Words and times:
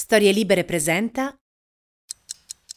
Storie 0.00 0.32
Libere 0.32 0.64
presenta 0.64 1.36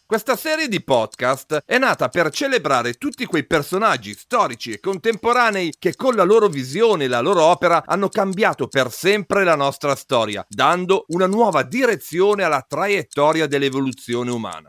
questa 0.06 0.36
serie 0.36 0.68
di 0.68 0.84
podcast 0.84 1.64
è 1.66 1.78
nata 1.78 2.10
per 2.10 2.30
celebrare 2.30 2.96
tutti 2.96 3.26
quei 3.26 3.48
personaggi 3.48 4.14
storici 4.14 4.74
e 4.74 4.82
contemporanei 4.82 5.74
che 5.80 5.96
con 5.96 6.16
la 6.16 6.24
loro 6.24 6.50
visione 6.50 7.06
e 7.06 7.08
la 7.08 7.22
loro 7.22 7.44
opera 7.44 7.86
hanno 7.86 8.10
cambiato 8.10 8.68
per 8.68 8.92
sempre 8.92 9.46
la 9.46 9.56
nostra 9.56 9.96
storia, 9.96 10.46
dando 10.50 11.06
una 11.08 11.26
nuova 11.26 11.64
direzione 11.64 12.44
alla 12.44 12.66
traiettoria 12.68 13.48
dell'evoluzione 13.48 14.30
umana. 14.30 14.68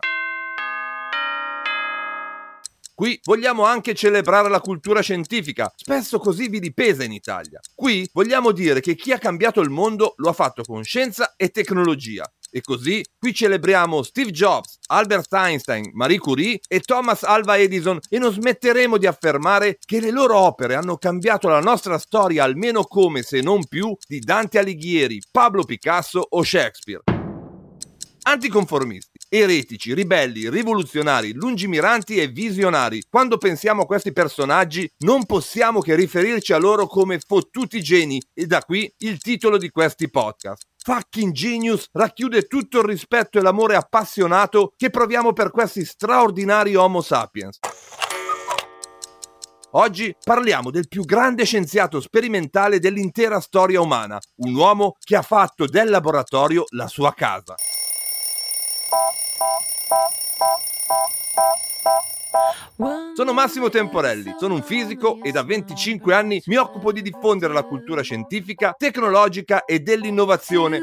Qui 2.95 3.18
vogliamo 3.25 3.64
anche 3.64 3.93
celebrare 3.93 4.48
la 4.48 4.61
cultura 4.61 5.00
scientifica, 5.00 5.73
spesso 5.75 6.21
così 6.21 6.48
vilipesa 6.48 7.02
in 7.02 7.11
Italia. 7.11 7.59
Qui 7.75 8.09
vogliamo 8.12 8.52
dire 8.52 8.79
che 8.79 8.95
chi 8.95 9.11
ha 9.11 9.18
cambiato 9.18 9.61
il 9.61 9.68
mondo 9.68 10.14
lo 10.18 10.29
ha 10.29 10.32
fatto 10.32 10.62
con 10.62 10.84
scienza 10.84 11.34
e 11.36 11.48
tecnologia. 11.48 12.25
E 12.57 12.61
così 12.61 13.05
qui 13.18 13.34
celebriamo 13.34 14.04
Steve 14.04 14.31
Jobs, 14.31 14.79
Albert 14.86 15.32
Einstein, 15.32 15.90
Marie 15.93 16.21
Curie 16.21 16.61
e 16.68 16.79
Thomas 16.79 17.25
Alva 17.25 17.58
Edison 17.58 17.99
e 18.08 18.21
non 18.21 18.32
smetteremo 18.32 18.96
di 18.96 19.08
affermare 19.08 19.79
che 19.85 19.99
le 19.99 20.12
loro 20.12 20.39
opere 20.39 20.76
hanno 20.76 20.96
cambiato 20.96 21.48
la 21.48 21.59
nostra 21.59 21.98
storia 21.98 22.45
almeno 22.45 22.85
come 22.85 23.22
se 23.22 23.40
non 23.40 23.67
più 23.67 23.96
di 24.07 24.21
Dante 24.21 24.61
Alighieri, 24.61 25.21
Pablo 25.32 25.64
Picasso 25.64 26.25
o 26.29 26.45
Shakespeare. 26.45 27.03
Anticonformisti, 28.26 29.18
eretici, 29.29 29.93
ribelli, 29.93 30.48
rivoluzionari, 30.48 31.32
lungimiranti 31.32 32.19
e 32.19 32.28
visionari. 32.28 33.03
Quando 33.11 33.36
pensiamo 33.36 33.83
a 33.83 33.86
questi 33.86 34.12
personaggi 34.12 34.89
non 34.98 35.27
possiamo 35.27 35.81
che 35.81 35.97
riferirci 35.97 36.53
a 36.53 36.59
loro 36.59 36.86
come 36.86 37.19
fottuti 37.19 37.83
geni 37.83 38.23
e 38.33 38.47
da 38.47 38.62
qui 38.62 38.91
il 38.98 39.19
titolo 39.19 39.59
di 39.59 39.70
questi 39.70 40.09
podcast. 40.09 40.73
Fucking 40.86 41.33
Genius 41.33 41.88
racchiude 41.92 42.42
tutto 42.42 42.80
il 42.80 42.84
rispetto 42.84 43.38
e 43.38 43.41
l'amore 43.41 43.75
appassionato 43.75 44.75
che 44.77 44.91
proviamo 44.91 45.33
per 45.33 45.50
questi 45.50 45.83
straordinari 45.83 46.75
Homo 46.75 47.00
sapiens. 47.00 47.59
Oggi 49.70 50.14
parliamo 50.22 50.70
del 50.70 50.86
più 50.86 51.05
grande 51.05 51.47
scienziato 51.47 52.03
sperimentale 52.03 52.81
dell'intera 52.81 53.41
storia 53.41 53.81
umana, 53.81 54.20
un 54.42 54.55
uomo 54.55 54.97
che 55.00 55.17
ha 55.17 55.22
fatto 55.22 55.64
del 55.64 55.89
laboratorio 55.89 56.64
la 56.72 56.87
sua 56.87 57.14
casa. 57.14 57.55
Sono 63.15 63.33
Massimo 63.33 63.69
Temporelli, 63.69 64.34
sono 64.41 64.55
un 64.55 64.62
fisico 64.65 65.20
e 65.23 65.31
da 65.31 65.45
25 65.45 66.12
anni 66.12 66.43
mi 66.47 66.57
occupo 66.57 66.91
di 66.91 67.01
diffondere 67.01 67.53
la 67.53 67.62
cultura 67.62 68.03
scientifica, 68.03 68.75
tecnologica 68.77 69.65
e 69.65 69.79
dell'innovazione. 69.79 70.81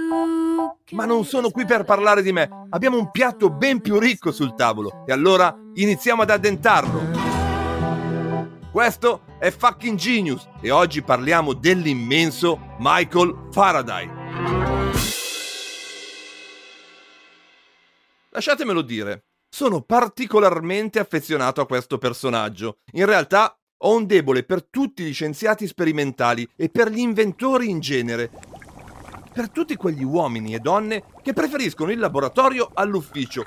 Ma 0.91 1.03
non 1.03 1.25
sono 1.25 1.49
qui 1.49 1.65
per 1.65 1.83
parlare 1.83 2.21
di 2.21 2.31
me, 2.31 2.49
abbiamo 2.69 2.97
un 2.97 3.11
piatto 3.11 3.49
ben 3.49 3.81
più 3.81 3.99
ricco 3.99 4.31
sul 4.31 4.55
tavolo 4.55 5.03
e 5.05 5.11
allora 5.11 5.53
iniziamo 5.73 6.21
ad 6.21 6.29
addentarlo. 6.29 7.01
Questo 8.71 9.23
è 9.37 9.51
Fucking 9.51 9.97
Genius 9.97 10.47
e 10.61 10.71
oggi 10.71 11.01
parliamo 11.01 11.51
dell'immenso 11.51 12.75
Michael 12.79 13.49
Faraday. 13.51 14.09
Lasciatemelo 18.29 18.81
dire, 18.81 19.30
sono 19.53 19.81
particolarmente 19.81 20.97
affezionato 20.99 21.59
a 21.59 21.67
questo 21.67 21.97
personaggio. 21.97 22.77
In 22.93 23.05
realtà 23.05 23.53
ho 23.83 23.95
un 23.95 24.05
debole 24.05 24.43
per 24.43 24.63
tutti 24.63 25.03
gli 25.03 25.13
scienziati 25.13 25.67
sperimentali 25.67 26.47
e 26.55 26.69
per 26.69 26.89
gli 26.89 26.99
inventori 26.99 27.69
in 27.69 27.81
genere. 27.81 28.31
Per 29.33 29.49
tutti 29.49 29.75
quegli 29.75 30.03
uomini 30.03 30.53
e 30.53 30.59
donne 30.59 31.03
che 31.21 31.33
preferiscono 31.33 31.91
il 31.91 31.99
laboratorio 31.99 32.71
all'ufficio, 32.73 33.45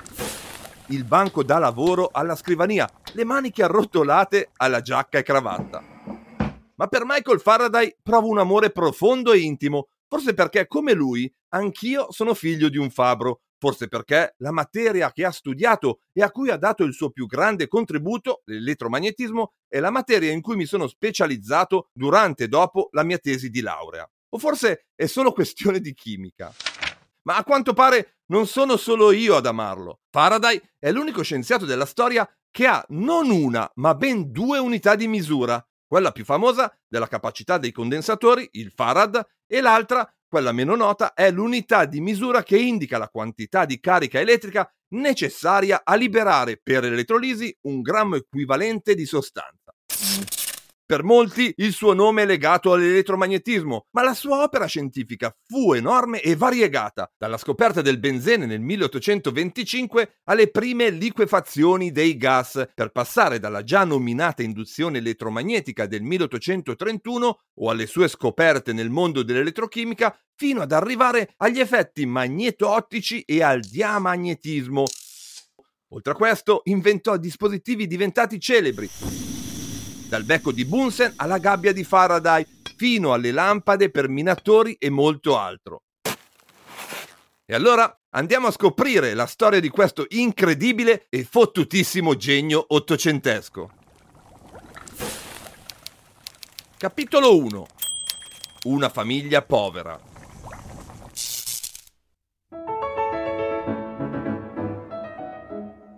il 0.87 1.03
banco 1.05 1.43
da 1.43 1.57
lavoro 1.57 2.09
alla 2.11 2.35
scrivania, 2.35 2.87
le 3.13 3.23
maniche 3.23 3.63
arrotolate 3.63 4.51
alla 4.57 4.81
giacca 4.81 5.17
e 5.17 5.23
cravatta. 5.23 5.83
Ma 6.75 6.87
per 6.87 7.03
Michael 7.05 7.39
Faraday 7.39 7.95
provo 8.03 8.27
un 8.27 8.37
amore 8.37 8.69
profondo 8.69 9.31
e 9.31 9.39
intimo, 9.39 9.87
forse 10.07 10.35
perché 10.35 10.67
come 10.67 10.93
lui 10.93 11.31
anch'io 11.49 12.11
sono 12.11 12.33
figlio 12.33 12.69
di 12.69 12.77
un 12.77 12.91
fabbro 12.91 13.39
forse 13.57 13.87
perché 13.87 14.35
la 14.37 14.51
materia 14.51 15.11
che 15.11 15.25
ha 15.25 15.31
studiato 15.31 15.99
e 16.13 16.21
a 16.21 16.31
cui 16.31 16.49
ha 16.49 16.57
dato 16.57 16.83
il 16.83 16.93
suo 16.93 17.09
più 17.09 17.25
grande 17.25 17.67
contributo, 17.67 18.41
l'elettromagnetismo, 18.45 19.53
è 19.67 19.79
la 19.79 19.91
materia 19.91 20.31
in 20.31 20.41
cui 20.41 20.55
mi 20.55 20.65
sono 20.65 20.87
specializzato 20.87 21.89
durante 21.93 22.45
e 22.45 22.47
dopo 22.47 22.89
la 22.91 23.03
mia 23.03 23.17
tesi 23.17 23.49
di 23.49 23.61
laurea. 23.61 24.09
O 24.29 24.37
forse 24.37 24.87
è 24.95 25.05
solo 25.05 25.31
questione 25.31 25.79
di 25.79 25.93
chimica. 25.93 26.53
Ma 27.23 27.37
a 27.37 27.43
quanto 27.43 27.73
pare 27.73 28.19
non 28.27 28.47
sono 28.47 28.77
solo 28.77 29.11
io 29.11 29.35
ad 29.35 29.45
amarlo. 29.45 29.99
Faraday 30.09 30.61
è 30.77 30.91
l'unico 30.91 31.23
scienziato 31.23 31.65
della 31.65 31.85
storia 31.85 32.27
che 32.51 32.67
ha 32.67 32.85
non 32.89 33.29
una, 33.29 33.69
ma 33.75 33.95
ben 33.95 34.31
due 34.31 34.59
unità 34.59 34.95
di 34.95 35.07
misura. 35.07 35.63
Quella 35.87 36.11
più 36.11 36.23
famosa 36.23 36.73
della 36.87 37.07
capacità 37.07 37.57
dei 37.57 37.71
condensatori, 37.71 38.47
il 38.53 38.71
Farad, 38.71 39.25
e 39.47 39.61
l'altra 39.61 40.09
quella 40.35 40.51
meno 40.51 40.75
nota 40.75 41.13
è 41.13 41.31
l'unità 41.31 41.85
di 41.85 42.01
misura 42.01 42.43
che 42.43 42.57
indica 42.57 42.97
la 42.97 43.07
quantità 43.07 43.63
di 43.63 43.79
carica 43.79 44.19
elettrica 44.19 44.69
necessaria 44.89 45.79
a 45.85 45.95
liberare 45.95 46.59
per 46.61 46.83
l'elettrolisi 46.83 47.57
un 47.61 47.79
grammo 47.79 48.17
equivalente 48.17 48.95
di 48.95 49.05
sostanza. 49.05 49.73
Per 50.87 51.03
molti 51.03 51.51
il 51.57 51.73
suo 51.73 51.93
nome 51.93 52.21
è 52.21 52.25
legato 52.27 52.71
all'elettromagnetismo, 52.71 53.87
ma 53.89 54.03
la 54.03 54.13
sua 54.13 54.43
opera 54.43 54.67
scientifica 54.67 55.35
fu 55.47 55.73
enorme 55.73 56.21
e 56.21 56.35
variegata, 56.35 57.11
dalla 57.17 57.39
scoperta 57.39 57.81
del 57.81 57.97
benzene 57.97 58.45
nel 58.45 58.59
1825 58.59 60.19
alle 60.25 60.51
prime 60.51 60.91
liquefazioni 60.91 61.91
dei 61.91 62.17
gas, 62.17 62.69
per 62.75 62.91
passare 62.91 63.39
dalla 63.39 63.63
già 63.63 63.83
nominata 63.83 64.43
induzione 64.43 64.99
elettromagnetica 64.99 65.87
del 65.87 66.03
1831 66.03 67.39
o 67.55 67.69
alle 67.71 67.87
sue 67.87 68.07
scoperte 68.07 68.71
nel 68.71 68.91
mondo 68.91 69.23
dell'elettrochimica, 69.23 70.15
fino 70.35 70.61
ad 70.61 70.71
arrivare 70.71 71.33
agli 71.37 71.59
effetti 71.59 72.05
magneto-ottici 72.05 73.21
e 73.21 73.41
al 73.41 73.61
diamagnetismo. 73.61 74.83
Oltre 75.93 76.13
a 76.13 76.15
questo, 76.15 76.61
inventò 76.65 77.17
dispositivi 77.17 77.87
diventati 77.87 78.39
celebri 78.39 79.34
dal 80.07 80.23
becco 80.23 80.51
di 80.51 80.65
Bunsen 80.65 81.13
alla 81.17 81.37
gabbia 81.37 81.73
di 81.73 81.83
Faraday, 81.83 82.45
fino 82.75 83.13
alle 83.13 83.31
lampade 83.31 83.89
per 83.89 84.09
minatori 84.09 84.75
e 84.79 84.89
molto 84.89 85.37
altro. 85.37 85.83
E 87.45 87.53
allora 87.53 87.95
andiamo 88.11 88.47
a 88.47 88.51
scoprire 88.51 89.13
la 89.13 89.27
storia 89.27 89.59
di 89.59 89.69
questo 89.69 90.05
incredibile 90.09 91.05
e 91.09 91.23
fottutissimo 91.23 92.15
genio 92.15 92.65
ottocentesco. 92.67 93.71
Capitolo 96.77 97.37
1 97.37 97.65
Una 98.63 98.89
famiglia 98.89 99.41
povera. 99.41 99.99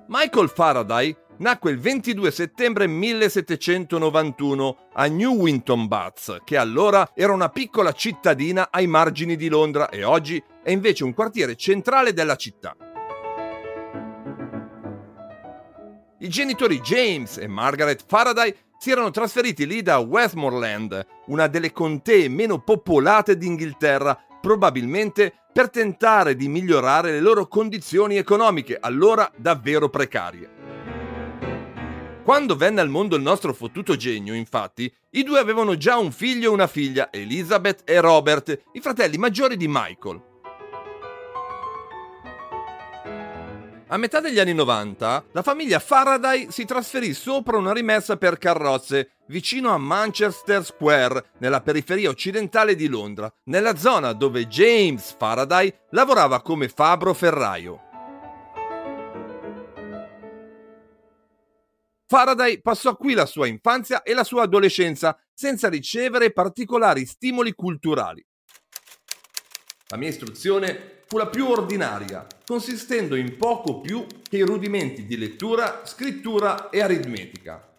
Michael 0.08 0.50
Faraday 0.50 1.16
nacque 1.38 1.72
il 1.72 1.80
22 1.80 2.32
settembre 2.32 2.88
1791 2.88 4.78
a 4.94 5.06
Newington 5.06 5.88
Butts, 5.88 6.38
che 6.44 6.58
allora 6.58 7.12
era 7.14 7.34
una 7.34 7.50
piccola 7.50 7.92
cittadina 7.92 8.70
ai 8.72 8.88
margini 8.88 9.36
di 9.36 9.50
Londra 9.50 9.90
e 9.90 10.04
oggi 10.04 10.42
è 10.64 10.72
invece 10.72 11.04
un 11.04 11.14
quartiere 11.14 11.56
centrale 11.56 12.14
della 12.14 12.36
città. 12.36 12.76
I 16.20 16.30
genitori 16.30 16.80
James 16.80 17.38
e 17.38 17.48
Margaret 17.48 18.04
Faraday 18.08 18.56
si 18.80 18.90
erano 18.90 19.12
trasferiti 19.12 19.68
lì 19.68 19.82
da 19.82 20.00
Westmoreland, 20.00 21.06
una 21.28 21.48
delle 21.48 21.72
contee 21.72 22.28
meno 22.28 22.60
popolate 22.64 23.38
d'Inghilterra, 23.38 24.18
probabilmente 24.42 25.34
per 25.54 25.70
tentare 25.70 26.36
di 26.36 26.48
migliorare 26.48 27.12
le 27.12 27.20
loro 27.20 27.48
condizioni 27.48 28.18
economiche, 28.18 28.78
allora 28.80 29.32
davvero 29.36 29.90
precarie. 29.90 30.57
Quando 32.28 32.58
venne 32.58 32.82
al 32.82 32.90
mondo 32.90 33.16
il 33.16 33.22
nostro 33.22 33.54
fottuto 33.54 33.96
genio, 33.96 34.34
infatti, 34.34 34.94
i 35.12 35.24
due 35.24 35.40
avevano 35.40 35.78
già 35.78 35.96
un 35.96 36.12
figlio 36.12 36.50
e 36.50 36.54
una 36.54 36.68
figlia, 36.68 37.08
Elizabeth 37.10 37.84
e 37.86 38.02
Robert, 38.02 38.64
i 38.74 38.82
fratelli 38.82 39.16
maggiori 39.16 39.56
di 39.56 39.66
Michael. 39.70 40.22
A 43.88 43.96
metà 43.96 44.20
degli 44.20 44.40
anni 44.40 44.54
90, 44.54 45.28
la 45.32 45.42
famiglia 45.42 45.80
Faraday 45.80 46.48
si 46.52 46.66
trasferì 46.66 47.14
sopra 47.14 47.56
una 47.56 47.72
rimessa 47.72 48.18
per 48.18 48.38
carrozze 48.38 49.12
vicino 49.28 49.72
a 49.72 49.78
Manchester 49.78 50.66
Square, 50.66 51.28
nella 51.38 51.62
periferia 51.62 52.10
occidentale 52.10 52.76
di 52.76 52.90
Londra, 52.90 53.34
nella 53.46 53.78
zona 53.78 54.12
dove 54.12 54.48
James 54.48 55.16
Faraday 55.18 55.74
lavorava 55.92 56.42
come 56.42 56.68
fabbro 56.68 57.14
ferraio. 57.14 57.87
Faraday 62.10 62.62
passò 62.62 62.96
qui 62.96 63.14
la 63.14 63.26
sua 63.26 63.48
infanzia 63.48 64.02
e 64.02 64.14
la 64.14 64.24
sua 64.24 64.44
adolescenza 64.44 65.20
senza 65.34 65.68
ricevere 65.68 66.32
particolari 66.32 67.06
stimoli 67.06 67.54
culturali. 67.54 68.26
La 69.90 69.98
mia 69.98 70.08
istruzione 70.08 71.04
fu 71.06 71.18
la 71.18 71.28
più 71.28 71.48
ordinaria, 71.48 72.26
consistendo 72.46 73.16
in 73.16 73.36
poco 73.36 73.82
più 73.82 74.06
che 74.24 74.38
i 74.38 74.42
rudimenti 74.42 75.06
di 75.06 75.18
lettura, 75.18 75.86
scrittura 75.86 76.70
e 76.70 76.82
aritmetica. 76.82 77.74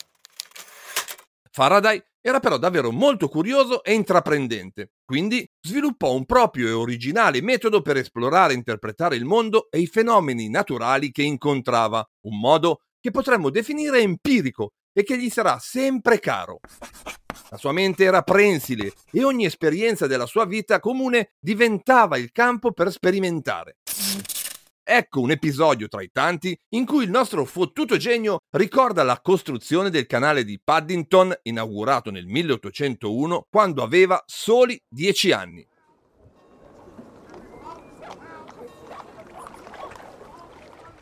Faraday 1.50 2.02
era 2.20 2.40
però 2.40 2.58
davvero 2.58 2.90
molto 2.92 3.28
curioso 3.28 3.82
e 3.82 3.94
intraprendente, 3.94 4.92
quindi 5.06 5.50
sviluppò 5.62 6.12
un 6.12 6.26
proprio 6.26 6.68
e 6.68 6.72
originale 6.72 7.40
metodo 7.40 7.80
per 7.80 7.96
esplorare 7.96 8.52
e 8.52 8.56
interpretare 8.56 9.16
il 9.16 9.24
mondo 9.24 9.68
e 9.70 9.78
i 9.78 9.86
fenomeni 9.86 10.50
naturali 10.50 11.10
che 11.10 11.22
incontrava, 11.22 12.06
un 12.26 12.38
modo 12.38 12.82
che 13.00 13.10
potremmo 13.10 13.50
definire 13.50 14.00
empirico 14.00 14.72
e 14.92 15.02
che 15.02 15.18
gli 15.18 15.30
sarà 15.30 15.58
sempre 15.60 16.18
caro. 16.18 16.60
La 17.50 17.56
sua 17.56 17.72
mente 17.72 18.04
era 18.04 18.22
prensile 18.22 18.92
e 19.10 19.24
ogni 19.24 19.44
esperienza 19.44 20.06
della 20.06 20.26
sua 20.26 20.44
vita 20.44 20.80
comune 20.80 21.32
diventava 21.38 22.18
il 22.18 22.32
campo 22.32 22.72
per 22.72 22.90
sperimentare. 22.90 23.76
Ecco 24.90 25.20
un 25.20 25.30
episodio 25.30 25.86
tra 25.86 26.02
i 26.02 26.10
tanti 26.10 26.58
in 26.70 26.86
cui 26.86 27.04
il 27.04 27.10
nostro 27.10 27.44
fottuto 27.44 27.98
genio 27.98 28.38
ricorda 28.52 29.02
la 29.02 29.20
costruzione 29.20 29.90
del 29.90 30.06
canale 30.06 30.44
di 30.44 30.58
Paddington 30.62 31.38
inaugurato 31.42 32.10
nel 32.10 32.26
1801 32.26 33.46
quando 33.50 33.82
aveva 33.82 34.22
soli 34.24 34.80
10 34.88 35.32
anni. 35.32 35.68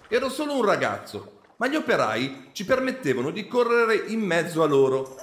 Ero 0.09 0.29
solo 0.31 0.57
un 0.57 0.65
ragazzo, 0.65 1.36
ma 1.57 1.69
gli 1.69 1.77
operai 1.77 2.51
ci 2.53 2.65
permettevano 2.65 3.31
di 3.31 3.47
correre 3.47 4.05
in 4.09 4.21
mezzo 4.21 4.63
a 4.63 4.67
loro. 4.67 5.17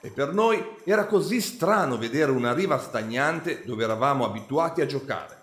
E 0.00 0.10
per 0.10 0.32
noi 0.32 0.64
era 0.84 1.06
così 1.06 1.40
strano 1.40 1.96
vedere 1.96 2.32
una 2.32 2.52
riva 2.52 2.78
stagnante 2.78 3.62
dove 3.64 3.84
eravamo 3.84 4.24
abituati 4.24 4.80
a 4.80 4.86
giocare. 4.86 5.40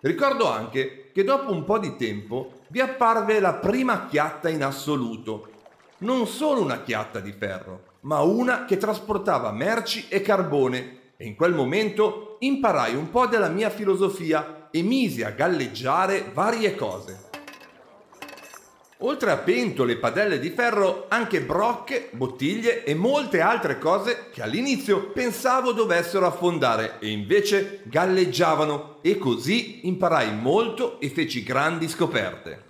Ricordo 0.00 0.50
anche 0.50 1.10
che 1.12 1.24
dopo 1.24 1.52
un 1.52 1.64
po' 1.64 1.78
di 1.78 1.96
tempo 1.96 2.60
vi 2.68 2.80
apparve 2.80 3.40
la 3.40 3.54
prima 3.54 4.06
chiatta 4.06 4.48
in 4.48 4.62
assoluto. 4.62 5.48
Non 5.98 6.26
solo 6.26 6.62
una 6.62 6.82
chiatta 6.82 7.20
di 7.20 7.32
ferro, 7.32 7.84
ma 8.00 8.20
una 8.20 8.64
che 8.64 8.78
trasportava 8.78 9.50
merci 9.52 10.06
e 10.08 10.22
carbone. 10.22 10.98
E 11.16 11.26
in 11.26 11.36
quel 11.36 11.54
momento 11.54 12.36
imparai 12.40 12.94
un 12.94 13.10
po' 13.10 13.26
della 13.26 13.48
mia 13.48 13.68
filosofia 13.68 14.68
e 14.70 14.82
misi 14.82 15.22
a 15.22 15.30
galleggiare 15.30 16.30
varie 16.32 16.74
cose. 16.74 17.29
Oltre 19.02 19.30
a 19.30 19.38
pentole 19.38 19.92
e 19.92 19.96
padelle 19.96 20.38
di 20.38 20.50
ferro, 20.50 21.06
anche 21.08 21.40
brocche, 21.40 22.10
bottiglie 22.12 22.84
e 22.84 22.94
molte 22.94 23.40
altre 23.40 23.78
cose 23.78 24.28
che 24.30 24.42
all'inizio 24.42 25.10
pensavo 25.12 25.72
dovessero 25.72 26.26
affondare 26.26 26.98
e 26.98 27.08
invece 27.08 27.80
galleggiavano 27.84 28.98
e 29.00 29.16
così 29.16 29.86
imparai 29.86 30.34
molto 30.34 31.00
e 31.00 31.08
feci 31.08 31.42
grandi 31.42 31.88
scoperte. 31.88 32.68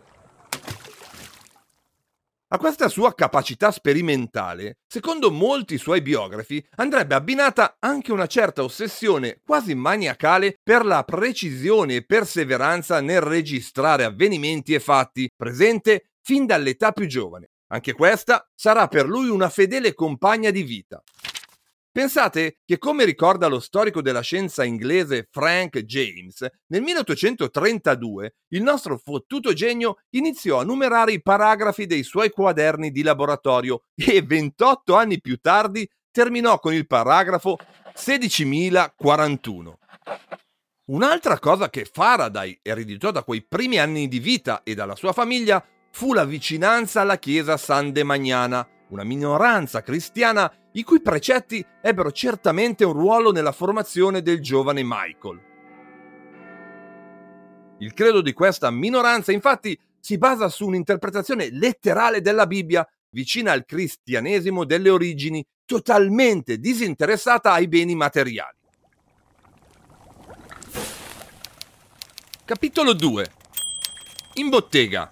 A 2.52 2.58
questa 2.58 2.88
sua 2.88 3.14
capacità 3.14 3.70
sperimentale, 3.70 4.78
secondo 4.88 5.30
molti 5.30 5.78
suoi 5.78 6.00
biografi, 6.00 6.64
andrebbe 6.76 7.14
abbinata 7.14 7.76
anche 7.78 8.10
una 8.10 8.26
certa 8.26 8.64
ossessione 8.64 9.40
quasi 9.44 9.76
maniacale 9.76 10.58
per 10.60 10.84
la 10.84 11.04
precisione 11.04 11.94
e 11.94 12.04
perseveranza 12.04 13.00
nel 13.00 13.20
registrare 13.20 14.02
avvenimenti 14.02 14.74
e 14.74 14.80
fatti, 14.80 15.30
presente 15.36 16.09
fin 16.22 16.46
dall'età 16.46 16.92
più 16.92 17.06
giovane. 17.06 17.50
Anche 17.72 17.92
questa 17.92 18.48
sarà 18.54 18.88
per 18.88 19.06
lui 19.06 19.28
una 19.28 19.48
fedele 19.48 19.94
compagna 19.94 20.50
di 20.50 20.62
vita. 20.62 21.02
Pensate 21.92 22.58
che, 22.64 22.78
come 22.78 23.04
ricorda 23.04 23.48
lo 23.48 23.58
storico 23.58 24.00
della 24.00 24.20
scienza 24.20 24.62
inglese 24.62 25.26
Frank 25.28 25.80
James, 25.80 26.46
nel 26.68 26.82
1832 26.82 28.34
il 28.50 28.62
nostro 28.62 28.96
fottuto 28.96 29.52
genio 29.52 29.96
iniziò 30.10 30.60
a 30.60 30.64
numerare 30.64 31.12
i 31.12 31.20
paragrafi 31.22 31.86
dei 31.86 32.04
suoi 32.04 32.30
quaderni 32.30 32.92
di 32.92 33.02
laboratorio 33.02 33.82
e 33.96 34.22
28 34.22 34.94
anni 34.94 35.20
più 35.20 35.38
tardi 35.38 35.88
terminò 36.12 36.60
con 36.60 36.74
il 36.74 36.86
paragrafo 36.86 37.58
16.041. 37.96 39.72
Un'altra 40.90 41.40
cosa 41.40 41.70
che 41.70 41.84
Faraday 41.84 42.60
ereditò 42.62 43.10
da 43.10 43.24
quei 43.24 43.44
primi 43.44 43.78
anni 43.78 44.06
di 44.06 44.20
vita 44.20 44.62
e 44.62 44.74
dalla 44.74 44.94
sua 44.94 45.12
famiglia 45.12 45.64
fu 45.90 46.12
la 46.12 46.24
vicinanza 46.24 47.00
alla 47.02 47.18
chiesa 47.18 47.56
San 47.56 47.92
Demagnana, 47.92 48.66
una 48.88 49.04
minoranza 49.04 49.82
cristiana 49.82 50.50
i 50.72 50.82
cui 50.82 51.00
precetti 51.00 51.64
ebbero 51.80 52.12
certamente 52.12 52.84
un 52.84 52.92
ruolo 52.92 53.32
nella 53.32 53.52
formazione 53.52 54.22
del 54.22 54.40
giovane 54.40 54.82
Michael. 54.84 55.48
Il 57.78 57.94
credo 57.94 58.20
di 58.20 58.32
questa 58.32 58.70
minoranza 58.70 59.32
infatti 59.32 59.78
si 59.98 60.18
basa 60.18 60.48
su 60.48 60.66
un'interpretazione 60.66 61.50
letterale 61.50 62.20
della 62.20 62.46
Bibbia 62.46 62.86
vicina 63.10 63.52
al 63.52 63.64
cristianesimo 63.64 64.64
delle 64.64 64.90
origini, 64.90 65.44
totalmente 65.64 66.58
disinteressata 66.58 67.52
ai 67.52 67.68
beni 67.68 67.94
materiali. 67.94 68.58
Capitolo 72.44 72.92
2 72.92 73.30
In 74.34 74.48
bottega 74.48 75.08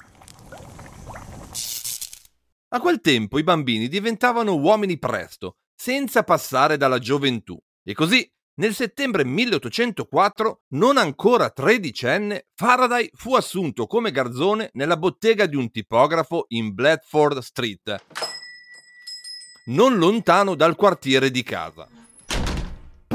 a 2.71 2.81
quel 2.81 3.01
tempo 3.01 3.39
i 3.39 3.43
bambini 3.43 3.89
diventavano 3.89 4.55
uomini 4.55 4.99
presto, 4.99 5.57
senza 5.75 6.23
passare 6.23 6.77
dalla 6.77 6.99
gioventù. 6.99 7.59
E 7.83 7.95
così, 7.95 8.31
nel 8.57 8.75
settembre 8.75 9.25
1804, 9.25 10.65
non 10.71 10.99
ancora 10.99 11.51
tredicenne, 11.51 12.49
Faraday 12.55 13.09
fu 13.15 13.35
assunto 13.35 13.87
come 13.87 14.11
garzone 14.11 14.71
nella 14.75 14.97
bottega 14.97 15.47
di 15.47 15.57
un 15.57 15.71
tipografo 15.71 16.47
in 16.49 16.75
Bradford 16.75 17.39
Street, 17.39 18.05
non 19.67 19.97
lontano 19.97 20.55
dal 20.55 20.77
quartiere 20.77 21.31
di 21.31 21.43
casa. 21.43 21.89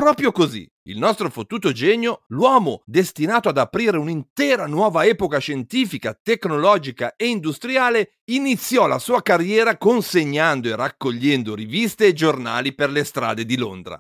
Proprio 0.04 0.34
così, 0.34 0.70
il 0.90 0.98
nostro 0.98 1.30
fottuto 1.30 1.72
genio, 1.72 2.24
l'uomo 2.28 2.82
destinato 2.86 3.48
ad 3.48 3.58
aprire 3.58 3.96
un'intera 3.96 4.68
nuova 4.68 5.06
epoca 5.06 5.38
scientifica, 5.38 6.14
tecnologica 6.22 7.16
e 7.16 7.28
industriale, 7.28 8.16
iniziò 8.26 8.86
la 8.86 9.00
sua 9.00 9.22
carriera 9.22 9.78
consegnando 9.78 10.68
e 10.68 10.76
raccogliendo 10.76 11.56
riviste 11.56 12.08
e 12.08 12.14
giornali 12.14 12.76
per 12.76 12.90
le 12.90 13.06
strade 13.06 13.46
di 13.46 13.56
Londra. 13.56 13.98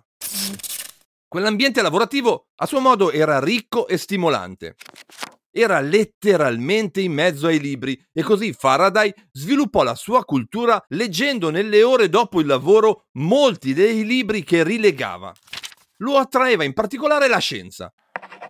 Quell'ambiente 1.26 1.82
lavorativo 1.82 2.48
a 2.56 2.66
suo 2.66 2.82
modo 2.82 3.10
era 3.10 3.40
ricco 3.40 3.88
e 3.88 3.96
stimolante. 3.96 4.76
Era 5.50 5.80
letteralmente 5.80 7.00
in 7.00 7.14
mezzo 7.14 7.48
ai 7.48 7.62
libri 7.62 7.98
e 8.12 8.24
così 8.24 8.52
Faraday 8.52 9.14
sviluppò 9.32 9.84
la 9.84 9.96
sua 9.96 10.26
cultura 10.26 10.84
leggendo 10.90 11.50
nelle 11.50 11.82
ore 11.82 12.10
dopo 12.10 12.42
il 12.42 12.46
lavoro 12.46 13.06
molti 13.14 13.74
dei 13.74 14.04
libri 14.04 14.44
che 14.44 14.66
rilegava 14.66 15.34
lo 16.04 16.18
attraeva 16.18 16.64
in 16.64 16.74
particolare 16.74 17.28
la 17.28 17.40
scienza. 17.40 17.92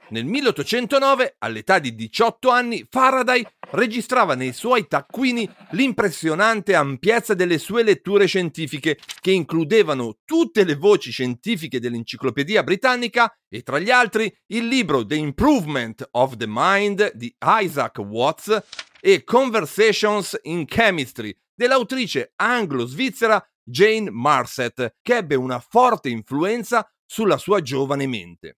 Nel 0.10 0.26
1809, 0.26 1.36
all'età 1.40 1.80
di 1.80 1.96
18 1.96 2.50
anni, 2.50 2.86
Faraday 2.88 3.46
registrava 3.72 4.36
nei 4.36 4.54
suoi 4.54 4.88
taccuini 4.88 5.50
l'impressionante 5.72 6.76
ampiezza 6.76 7.34
delle 7.34 7.58
sue 7.58 7.84
letture 7.84 8.26
scientifiche, 8.26 9.00
che 9.22 9.32
includevano 9.32 10.20
tutte 10.26 10.66
le 10.66 10.76
voci 10.76 11.10
scientifiche 11.10 11.80
dell'enciclopedia 11.80 12.62
britannica 12.64 13.34
e 13.50 13.62
tra 13.62 13.80
gli 13.80 13.90
altri 13.90 14.32
il 14.48 14.68
libro 14.68 15.06
The 15.06 15.16
Improvement 15.16 16.08
of 16.12 16.38
the 16.38 16.48
Mind 16.48 17.14
di 17.14 17.34
Isaac 17.40 17.98
Watts 18.00 18.62
e 19.00 19.24
Conversations 19.24 20.38
in 20.44 20.66
Chemistry 20.66 21.36
dell'autrice 21.56 22.34
anglo-svizzera 22.36 23.44
Jane 23.64 24.12
Marset, 24.12 24.98
che 25.02 25.16
ebbe 25.16 25.36
una 25.36 25.60
forte 25.60 26.10
influenza 26.10 26.88
sulla 27.14 27.38
sua 27.38 27.62
giovane 27.62 28.08
mente. 28.08 28.58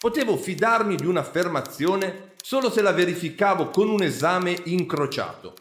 Potevo 0.00 0.36
fidarmi 0.36 0.96
di 0.96 1.06
un'affermazione 1.06 2.32
solo 2.42 2.72
se 2.72 2.82
la 2.82 2.90
verificavo 2.90 3.68
con 3.68 3.88
un 3.88 4.02
esame 4.02 4.62
incrociato. 4.64 5.54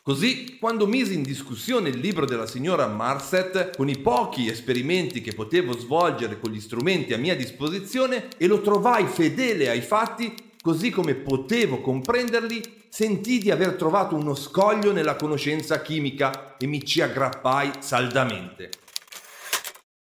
Così, 0.00 0.56
quando 0.58 0.86
misi 0.86 1.12
in 1.12 1.22
discussione 1.22 1.90
il 1.90 1.98
libro 1.98 2.24
della 2.24 2.46
signora 2.46 2.86
Marset 2.86 3.76
con 3.76 3.90
i 3.90 3.98
pochi 3.98 4.48
esperimenti 4.48 5.20
che 5.20 5.34
potevo 5.34 5.76
svolgere 5.76 6.40
con 6.40 6.50
gli 6.50 6.60
strumenti 6.60 7.12
a 7.12 7.18
mia 7.18 7.36
disposizione 7.36 8.28
e 8.38 8.46
lo 8.46 8.62
trovai 8.62 9.06
fedele 9.08 9.68
ai 9.68 9.82
fatti, 9.82 10.34
così 10.62 10.88
come 10.88 11.16
potevo 11.16 11.82
comprenderli, 11.82 12.62
sentii 12.88 13.40
di 13.40 13.50
aver 13.50 13.74
trovato 13.74 14.14
uno 14.14 14.34
scoglio 14.34 14.92
nella 14.92 15.16
conoscenza 15.16 15.82
chimica 15.82 16.56
e 16.56 16.66
mi 16.66 16.82
ci 16.82 17.02
aggrappai 17.02 17.72
saldamente. 17.80 18.70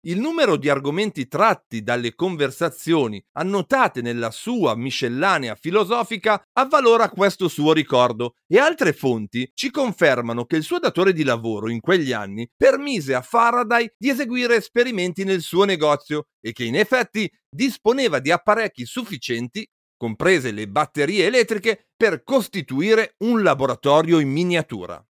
Il 0.03 0.19
numero 0.19 0.57
di 0.57 0.69
argomenti 0.69 1.29
tratti 1.29 1.83
dalle 1.83 2.15
conversazioni 2.15 3.23
annotate 3.33 4.01
nella 4.03 4.31
sua 4.31 4.75
miscellanea 4.75 5.55
filosofica 5.55 6.43
avvalora 6.53 7.11
questo 7.11 7.49
suo 7.49 7.73
ricordo 7.73 8.35
e 8.47 8.59
altre 8.59 8.93
fonti 8.93 9.51
ci 9.55 9.71
confermano 9.71 10.45
che 10.45 10.57
il 10.57 10.63
suo 10.63 10.79
datore 10.79 11.13
di 11.13 11.25
lavoro 11.25 11.69
in 11.69 11.81
quegli 11.81 12.13
anni 12.13 12.49
permise 12.57 13.15
a 13.15 13.23
Faraday 13.23 13.93
di 13.97 14.09
eseguire 14.09 14.57
esperimenti 14.57 15.25
nel 15.25 15.43
suo 15.43 15.65
negozio 15.65 16.29
e 16.41 16.53
che 16.53 16.65
in 16.65 16.77
effetti 16.77 17.31
disponeva 17.49 18.21
di 18.21 18.31
apparecchi 18.31 18.87
sufficienti 18.87 19.69
comprese 20.01 20.51
le 20.51 20.67
batterie 20.67 21.27
elettriche, 21.27 21.89
per 21.95 22.25
costituire 22.25 23.17
un 23.19 23.43
laboratorio 23.43 24.19
in 24.19 24.31
miniatura. 24.31 25.05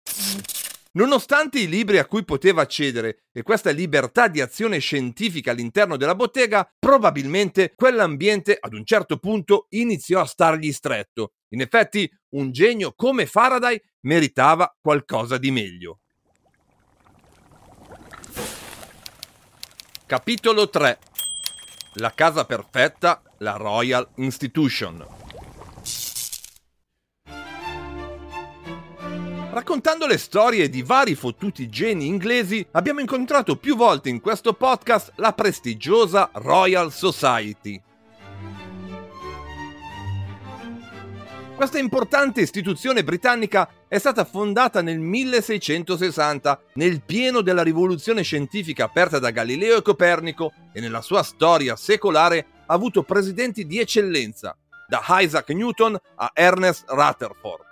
Nonostante 0.92 1.60
i 1.60 1.68
libri 1.68 1.98
a 1.98 2.06
cui 2.06 2.24
poteva 2.24 2.62
accedere 2.62 3.26
e 3.30 3.44
questa 3.44 3.70
libertà 3.70 4.26
di 4.26 4.40
azione 4.40 4.80
scientifica 4.80 5.52
all'interno 5.52 5.96
della 5.96 6.16
bottega, 6.16 6.68
probabilmente 6.78 7.74
quell'ambiente 7.76 8.58
ad 8.58 8.74
un 8.74 8.84
certo 8.84 9.18
punto 9.18 9.66
iniziò 9.68 10.20
a 10.20 10.26
stargli 10.26 10.72
stretto. 10.72 11.34
In 11.50 11.60
effetti, 11.60 12.10
un 12.30 12.50
genio 12.50 12.92
come 12.96 13.26
Faraday 13.26 13.80
meritava 14.00 14.76
qualcosa 14.80 15.38
di 15.38 15.52
meglio. 15.52 16.00
Capitolo 20.06 20.68
3 20.68 20.98
La 21.94 22.12
casa 22.12 22.44
perfetta, 22.44 23.22
la 23.38 23.52
Royal 23.52 24.08
Institution. 24.16 25.29
Raccontando 29.60 30.06
le 30.06 30.16
storie 30.16 30.70
di 30.70 30.80
vari 30.80 31.14
fottuti 31.14 31.68
geni 31.68 32.06
inglesi, 32.06 32.66
abbiamo 32.70 33.00
incontrato 33.00 33.56
più 33.56 33.76
volte 33.76 34.08
in 34.08 34.22
questo 34.22 34.54
podcast 34.54 35.12
la 35.16 35.34
prestigiosa 35.34 36.30
Royal 36.32 36.90
Society. 36.90 37.78
Questa 41.54 41.78
importante 41.78 42.40
istituzione 42.40 43.04
britannica 43.04 43.68
è 43.86 43.98
stata 43.98 44.24
fondata 44.24 44.80
nel 44.80 44.98
1660, 44.98 46.62
nel 46.76 47.02
pieno 47.02 47.42
della 47.42 47.62
rivoluzione 47.62 48.22
scientifica 48.22 48.84
aperta 48.84 49.18
da 49.18 49.28
Galileo 49.28 49.76
e 49.76 49.82
Copernico 49.82 50.54
e 50.72 50.80
nella 50.80 51.02
sua 51.02 51.22
storia 51.22 51.76
secolare 51.76 52.46
ha 52.64 52.72
avuto 52.72 53.02
presidenti 53.02 53.66
di 53.66 53.78
eccellenza, 53.78 54.56
da 54.88 55.04
Isaac 55.20 55.50
Newton 55.50 55.98
a 56.14 56.30
Ernest 56.32 56.84
Rutherford. 56.88 57.68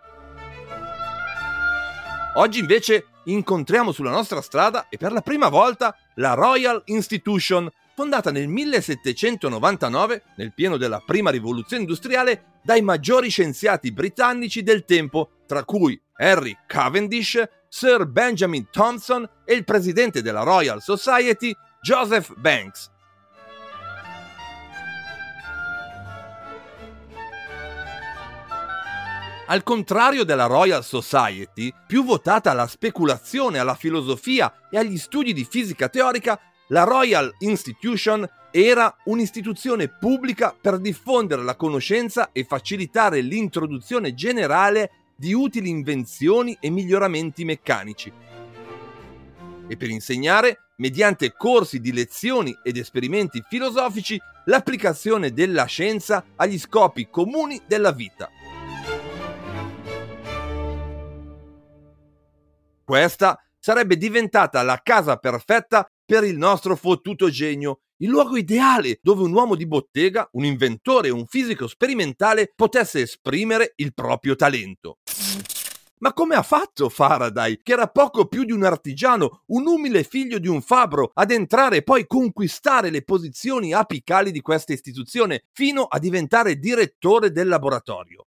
Oggi 2.34 2.60
invece 2.60 3.06
incontriamo 3.24 3.90
sulla 3.90 4.10
nostra 4.10 4.40
strada 4.40 4.88
e 4.88 4.96
per 4.96 5.12
la 5.12 5.22
prima 5.22 5.48
volta 5.48 5.96
la 6.16 6.34
Royal 6.34 6.80
Institution, 6.86 7.68
fondata 7.94 8.30
nel 8.30 8.46
1799, 8.48 10.22
nel 10.36 10.52
pieno 10.54 10.76
della 10.76 11.02
prima 11.04 11.30
rivoluzione 11.30 11.82
industriale, 11.82 12.60
dai 12.62 12.82
maggiori 12.82 13.28
scienziati 13.28 13.92
britannici 13.92 14.62
del 14.62 14.84
tempo, 14.84 15.30
tra 15.46 15.64
cui 15.64 16.00
Henry 16.16 16.56
Cavendish, 16.66 17.42
Sir 17.68 18.06
Benjamin 18.06 18.68
Thompson 18.70 19.28
e 19.44 19.54
il 19.54 19.64
presidente 19.64 20.22
della 20.22 20.42
Royal 20.42 20.80
Society, 20.80 21.54
Joseph 21.80 22.34
Banks. 22.36 22.90
Al 29.50 29.62
contrario 29.62 30.24
della 30.24 30.44
Royal 30.44 30.84
Society, 30.84 31.72
più 31.86 32.04
votata 32.04 32.50
alla 32.50 32.66
speculazione, 32.66 33.58
alla 33.58 33.74
filosofia 33.74 34.68
e 34.70 34.76
agli 34.76 34.98
studi 34.98 35.32
di 35.32 35.46
fisica 35.48 35.88
teorica, 35.88 36.38
la 36.66 36.84
Royal 36.84 37.32
Institution 37.38 38.28
era 38.50 38.94
un'istituzione 39.04 39.88
pubblica 39.88 40.54
per 40.58 40.78
diffondere 40.78 41.42
la 41.44 41.56
conoscenza 41.56 42.28
e 42.32 42.44
facilitare 42.44 43.22
l'introduzione 43.22 44.12
generale 44.12 44.90
di 45.16 45.32
utili 45.32 45.70
invenzioni 45.70 46.54
e 46.60 46.68
miglioramenti 46.68 47.46
meccanici. 47.46 48.12
E 49.66 49.76
per 49.78 49.88
insegnare, 49.88 50.58
mediante 50.76 51.32
corsi 51.32 51.80
di 51.80 51.94
lezioni 51.94 52.54
ed 52.62 52.76
esperimenti 52.76 53.42
filosofici, 53.48 54.20
l'applicazione 54.44 55.32
della 55.32 55.64
scienza 55.64 56.22
agli 56.36 56.58
scopi 56.58 57.08
comuni 57.08 57.62
della 57.66 57.92
vita. 57.92 58.28
Questa 62.88 63.38
sarebbe 63.58 63.98
diventata 63.98 64.62
la 64.62 64.80
casa 64.82 65.18
perfetta 65.18 65.86
per 66.06 66.24
il 66.24 66.38
nostro 66.38 66.74
fottuto 66.74 67.28
genio, 67.28 67.80
il 67.98 68.08
luogo 68.08 68.38
ideale 68.38 68.98
dove 69.02 69.24
un 69.24 69.34
uomo 69.34 69.56
di 69.56 69.66
bottega, 69.66 70.26
un 70.32 70.46
inventore 70.46 71.10
un 71.10 71.26
fisico 71.26 71.66
sperimentale 71.66 72.50
potesse 72.56 73.02
esprimere 73.02 73.74
il 73.76 73.92
proprio 73.92 74.36
talento. 74.36 75.00
Ma 75.98 76.14
come 76.14 76.34
ha 76.34 76.42
fatto 76.42 76.88
Faraday, 76.88 77.58
che 77.62 77.72
era 77.72 77.88
poco 77.88 78.26
più 78.26 78.44
di 78.44 78.52
un 78.52 78.64
artigiano, 78.64 79.42
un 79.48 79.66
umile 79.66 80.02
figlio 80.02 80.38
di 80.38 80.48
un 80.48 80.62
fabbro, 80.62 81.10
ad 81.12 81.30
entrare 81.30 81.76
e 81.76 81.82
poi 81.82 82.06
conquistare 82.06 82.88
le 82.88 83.04
posizioni 83.04 83.74
apicali 83.74 84.30
di 84.30 84.40
questa 84.40 84.72
istituzione, 84.72 85.44
fino 85.52 85.82
a 85.82 85.98
diventare 85.98 86.58
direttore 86.58 87.32
del 87.32 87.48
laboratorio? 87.48 88.27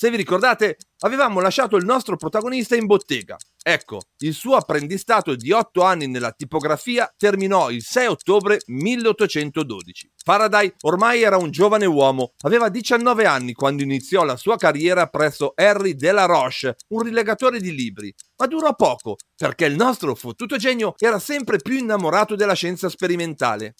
Se 0.00 0.10
vi 0.10 0.16
ricordate, 0.16 0.76
avevamo 1.00 1.40
lasciato 1.40 1.74
il 1.74 1.84
nostro 1.84 2.16
protagonista 2.16 2.76
in 2.76 2.86
bottega. 2.86 3.36
Ecco, 3.60 3.98
il 4.18 4.32
suo 4.32 4.54
apprendistato 4.54 5.34
di 5.34 5.50
8 5.50 5.82
anni 5.82 6.06
nella 6.06 6.30
tipografia 6.30 7.12
terminò 7.16 7.68
il 7.68 7.82
6 7.82 8.06
ottobre 8.06 8.60
1812. 8.66 10.12
Faraday 10.24 10.72
ormai 10.82 11.22
era 11.22 11.36
un 11.36 11.50
giovane 11.50 11.86
uomo, 11.86 12.34
aveva 12.42 12.68
19 12.68 13.26
anni 13.26 13.54
quando 13.54 13.82
iniziò 13.82 14.22
la 14.22 14.36
sua 14.36 14.56
carriera 14.56 15.08
presso 15.08 15.50
Harry 15.56 15.96
Delaroche, 15.96 16.76
un 16.90 17.02
rilegatore 17.02 17.58
di 17.58 17.74
libri, 17.74 18.14
ma 18.36 18.46
durò 18.46 18.76
poco, 18.76 19.16
perché 19.36 19.64
il 19.64 19.74
nostro 19.74 20.14
fottuto 20.14 20.58
genio 20.58 20.94
era 20.96 21.18
sempre 21.18 21.58
più 21.58 21.76
innamorato 21.76 22.36
della 22.36 22.54
scienza 22.54 22.88
sperimentale 22.88 23.74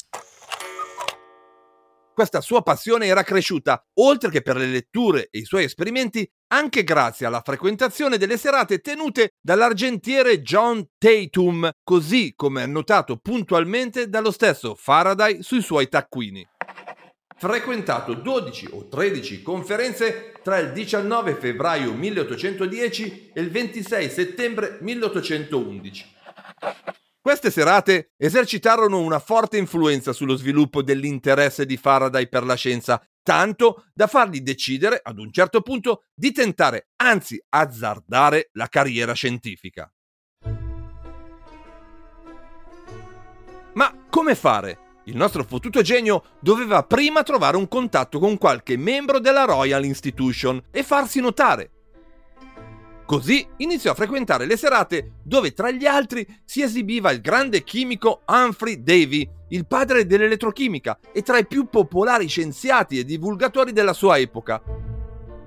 questa 2.18 2.40
sua 2.40 2.62
passione 2.62 3.06
era 3.06 3.22
cresciuta, 3.22 3.80
oltre 4.00 4.28
che 4.28 4.42
per 4.42 4.56
le 4.56 4.66
letture 4.66 5.28
e 5.30 5.38
i 5.38 5.44
suoi 5.44 5.62
esperimenti, 5.62 6.28
anche 6.48 6.82
grazie 6.82 7.26
alla 7.26 7.42
frequentazione 7.44 8.18
delle 8.18 8.37
serate 8.37 8.80
tenute 8.80 9.34
dall'argentiere 9.40 10.42
John 10.42 10.84
Tatum, 10.98 11.70
così 11.84 12.32
come 12.34 12.62
annotato 12.62 13.18
puntualmente 13.18 14.08
dallo 14.08 14.32
stesso 14.32 14.75
Faraday 14.75 15.44
sui 15.44 15.62
suoi 15.62 15.88
taccuini. 15.88 16.44
Frequentato 17.37 18.14
12 18.14 18.70
o 18.72 18.88
13 18.88 19.42
conferenze 19.42 20.32
tra 20.42 20.58
il 20.58 20.72
19 20.72 21.37
febbraio 21.37 21.92
1810 21.92 23.30
e 23.32 23.40
il 23.40 23.48
26 23.48 24.10
settembre 24.10 24.78
1811 24.80 26.16
queste 27.28 27.50
serate 27.50 28.12
esercitarono 28.16 29.00
una 29.00 29.18
forte 29.18 29.58
influenza 29.58 30.14
sullo 30.14 30.35
sviluppo 30.35 30.80
dell'interesse 30.82 31.66
di 31.66 31.76
Faraday 31.76 32.26
per 32.26 32.42
la 32.42 32.54
scienza, 32.54 33.06
tanto 33.23 33.85
da 33.92 34.06
fargli 34.06 34.40
decidere, 34.40 34.99
ad 35.02 35.18
un 35.18 35.30
certo 35.30 35.61
punto, 35.61 36.04
di 36.14 36.32
tentare, 36.32 36.88
anzi 36.97 37.38
azzardare, 37.50 38.49
la 38.52 38.68
carriera 38.68 39.12
scientifica. 39.12 39.92
Ma 43.75 44.06
come 44.08 44.35
fare? 44.35 44.78
Il 45.04 45.16
nostro 45.16 45.44
fottuto 45.44 45.82
genio 45.82 46.25
doveva 46.40 46.82
prima 46.85 47.23
trovare 47.23 47.58
un 47.58 47.68
contatto 47.68 48.18
con 48.18 48.38
qualche 48.38 48.78
membro 48.78 49.18
della 49.18 49.44
Royal 49.44 49.85
Institution 49.85 50.62
e 50.70 50.82
farsi 50.82 51.20
notare. 51.20 51.73
Così 53.08 53.48
iniziò 53.56 53.92
a 53.92 53.94
frequentare 53.94 54.44
le 54.44 54.58
serate 54.58 55.12
dove 55.22 55.54
tra 55.54 55.70
gli 55.70 55.86
altri 55.86 56.26
si 56.44 56.60
esibiva 56.60 57.10
il 57.10 57.22
grande 57.22 57.64
chimico 57.64 58.20
Humphrey 58.26 58.82
Davy, 58.82 59.26
il 59.48 59.66
padre 59.66 60.04
dell'elettrochimica 60.04 60.98
e 61.10 61.22
tra 61.22 61.38
i 61.38 61.46
più 61.46 61.70
popolari 61.70 62.26
scienziati 62.26 62.98
e 62.98 63.06
divulgatori 63.06 63.72
della 63.72 63.94
sua 63.94 64.18
epoca. 64.18 64.62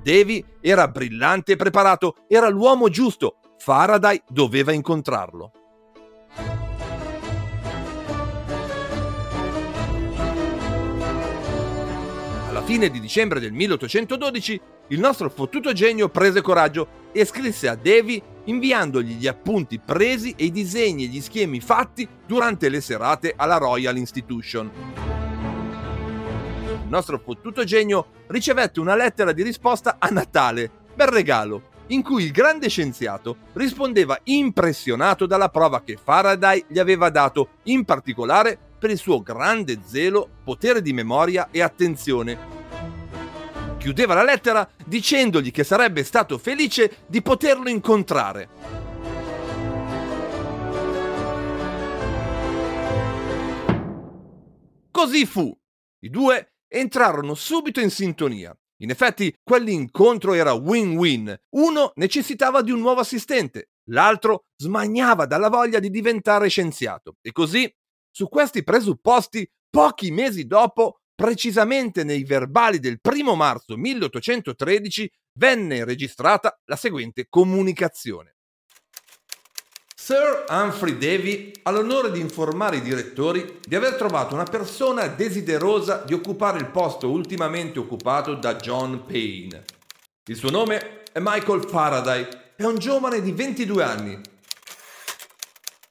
Davy 0.02 0.44
era 0.60 0.88
brillante 0.88 1.52
e 1.52 1.56
preparato, 1.56 2.16
era 2.28 2.50
l'uomo 2.50 2.90
giusto, 2.90 3.38
Faraday 3.60 4.24
doveva 4.28 4.72
incontrarlo. 4.72 5.52
Alla 12.62 12.70
fine 12.70 12.92
di 12.92 13.00
dicembre 13.00 13.40
del 13.40 13.54
1812 13.54 14.62
il 14.90 15.00
nostro 15.00 15.32
fottuto 15.32 15.74
genio 15.74 16.10
prese 16.10 16.42
coraggio 16.42 17.10
e 17.12 17.26
scrisse 17.26 17.68
a 17.68 17.76
Davy 17.76 18.22
inviandogli 18.44 19.16
gli 19.16 19.26
appunti 19.26 19.80
presi 19.80 20.36
e 20.38 20.46
i 20.46 20.52
disegni 20.52 21.06
e 21.06 21.08
gli 21.08 21.22
schemi 21.22 21.60
fatti 21.60 22.08
durante 22.28 22.70
le 22.70 22.80
serate 22.80 23.34
alla 23.36 23.58
Royal 23.58 23.98
Institution. 23.98 24.70
Il 26.68 26.88
nostro 26.88 27.18
fottuto 27.18 27.64
genio 27.64 28.10
ricevette 28.28 28.80
una 28.80 28.96
lettera 28.96 29.32
di 29.32 29.42
risposta 29.42 29.96
a 29.98 30.10
Natale, 30.10 30.70
bel 30.94 31.08
regalo, 31.08 31.70
in 31.88 32.04
cui 32.04 32.26
il 32.26 32.32
grande 32.32 32.70
scienziato 32.70 33.38
rispondeva 33.54 34.20
impressionato 34.26 35.26
dalla 35.26 35.50
prova 35.50 35.82
che 35.82 35.98
Faraday 36.02 36.66
gli 36.68 36.78
aveva 36.78 37.10
dato, 37.10 37.54
in 37.64 37.86
particolare 37.86 38.70
per 38.82 38.90
il 38.90 38.98
suo 38.98 39.22
grande 39.22 39.82
zelo, 39.86 40.28
potere 40.44 40.82
di 40.82 40.92
memoria 40.92 41.50
e 41.52 41.62
attenzione. 41.62 42.36
Chiudeva 43.78 44.16
la 44.16 44.24
lettera 44.24 44.68
dicendogli 44.84 45.52
che 45.52 45.64
sarebbe 45.64 46.04
stato 46.04 46.40
felice 46.40 47.04
di 47.06 47.22
poterlo 47.22 47.70
incontrare. 47.70 48.50
Così 54.90 55.28
fu. 55.28 55.56
I 56.00 56.10
due 56.10 56.54
entrarono 56.68 57.36
subito 57.36 57.80
in 57.82 57.92
sintonia. 57.92 58.52
In 58.82 58.90
effetti, 58.90 59.32
quell'incontro 59.44 60.34
era 60.34 60.54
win-win. 60.54 61.40
Uno 61.50 61.92
necessitava 61.98 62.64
di 62.64 62.72
un 62.72 62.80
nuovo 62.80 63.02
assistente, 63.02 63.70
l'altro 63.92 64.46
smaniava 64.56 65.28
dalla 65.28 65.50
voglia 65.50 65.78
di 65.78 65.92
diventare 65.92 66.50
scienziato. 66.50 67.18
E 67.22 67.32
così, 67.32 67.72
su 68.12 68.28
questi 68.28 68.64
presupposti, 68.64 69.50
pochi 69.70 70.12
mesi 70.12 70.46
dopo, 70.46 71.00
precisamente 71.16 72.04
nei 72.04 72.24
verbali 72.24 72.80
del 72.80 73.00
1 73.02 73.36
marzo 73.36 73.78
1813, 73.78 75.12
venne 75.34 75.86
registrata 75.86 76.60
la 76.66 76.76
seguente 76.76 77.28
comunicazione. 77.30 78.36
Sir 79.96 80.46
Humphrey 80.50 80.98
Davy 80.98 81.52
ha 81.62 81.70
l'onore 81.70 82.12
di 82.12 82.20
informare 82.20 82.78
i 82.78 82.82
direttori 82.82 83.60
di 83.62 83.76
aver 83.76 83.94
trovato 83.94 84.34
una 84.34 84.46
persona 84.46 85.06
desiderosa 85.06 86.04
di 86.04 86.14
occupare 86.14 86.58
il 86.58 86.72
posto 86.72 87.10
ultimamente 87.10 87.78
occupato 87.78 88.34
da 88.34 88.56
John 88.56 89.06
Payne. 89.06 89.64
Il 90.26 90.36
suo 90.36 90.50
nome 90.50 91.04
è 91.12 91.20
Michael 91.20 91.66
Faraday, 91.66 92.28
è 92.56 92.64
un 92.64 92.80
giovane 92.80 93.22
di 93.22 93.32
22 93.32 93.84
anni. 93.84 94.22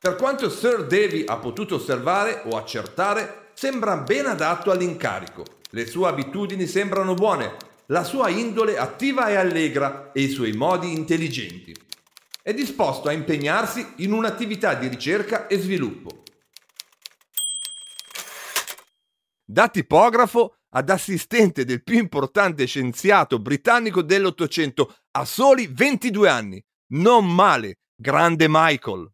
Per 0.00 0.16
quanto 0.16 0.48
Sir 0.48 0.86
Davy 0.86 1.24
ha 1.26 1.36
potuto 1.36 1.74
osservare 1.74 2.40
o 2.46 2.56
accertare, 2.56 3.50
sembra 3.52 3.98
ben 3.98 4.24
adatto 4.24 4.70
all'incarico. 4.70 5.44
Le 5.68 5.86
sue 5.86 6.08
abitudini 6.08 6.66
sembrano 6.66 7.12
buone, 7.12 7.56
la 7.86 8.02
sua 8.02 8.30
indole 8.30 8.78
attiva 8.78 9.28
e 9.28 9.34
allegra 9.34 10.10
e 10.12 10.22
i 10.22 10.30
suoi 10.30 10.52
modi 10.52 10.94
intelligenti 10.94 11.88
è 12.42 12.54
disposto 12.54 13.08
a 13.08 13.12
impegnarsi 13.12 13.94
in 13.96 14.12
un'attività 14.12 14.74
di 14.74 14.88
ricerca 14.88 15.46
e 15.46 15.58
sviluppo. 15.58 16.22
Da 19.44 19.68
tipografo 19.68 20.54
ad 20.70 20.88
assistente 20.88 21.64
del 21.64 21.82
più 21.82 21.98
importante 21.98 22.64
scienziato 22.64 23.38
britannico 23.38 24.02
dell'Ottocento 24.02 24.96
a 25.12 25.24
soli 25.24 25.66
22 25.66 26.28
anni. 26.28 26.64
Non 26.92 27.32
male, 27.32 27.80
grande 27.94 28.46
Michael. 28.48 29.12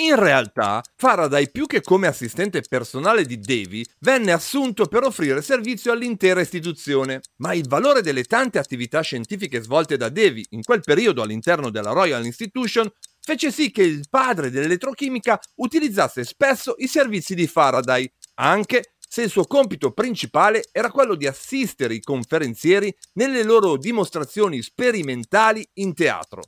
In 0.00 0.14
realtà, 0.14 0.80
Faraday, 0.94 1.50
più 1.50 1.66
che 1.66 1.80
come 1.80 2.06
assistente 2.06 2.62
personale 2.62 3.24
di 3.24 3.40
Davy, 3.40 3.84
venne 3.98 4.30
assunto 4.30 4.86
per 4.86 5.02
offrire 5.02 5.42
servizio 5.42 5.90
all'intera 5.90 6.40
istituzione, 6.40 7.20
ma 7.38 7.52
il 7.52 7.66
valore 7.66 8.00
delle 8.00 8.22
tante 8.22 8.60
attività 8.60 9.00
scientifiche 9.00 9.60
svolte 9.60 9.96
da 9.96 10.08
Davy 10.08 10.46
in 10.50 10.62
quel 10.62 10.82
periodo 10.82 11.20
all'interno 11.20 11.70
della 11.70 11.90
Royal 11.90 12.24
Institution 12.24 12.88
fece 13.20 13.50
sì 13.50 13.72
che 13.72 13.82
il 13.82 14.06
padre 14.08 14.50
dell'elettrochimica 14.50 15.36
utilizzasse 15.56 16.22
spesso 16.22 16.76
i 16.78 16.86
servizi 16.86 17.34
di 17.34 17.48
Faraday, 17.48 18.08
anche 18.34 18.94
se 18.98 19.22
il 19.22 19.30
suo 19.30 19.46
compito 19.46 19.90
principale 19.90 20.62
era 20.70 20.92
quello 20.92 21.16
di 21.16 21.26
assistere 21.26 21.94
i 21.94 22.00
conferenzieri 22.00 22.94
nelle 23.14 23.42
loro 23.42 23.76
dimostrazioni 23.76 24.62
sperimentali 24.62 25.68
in 25.74 25.92
teatro. 25.92 26.42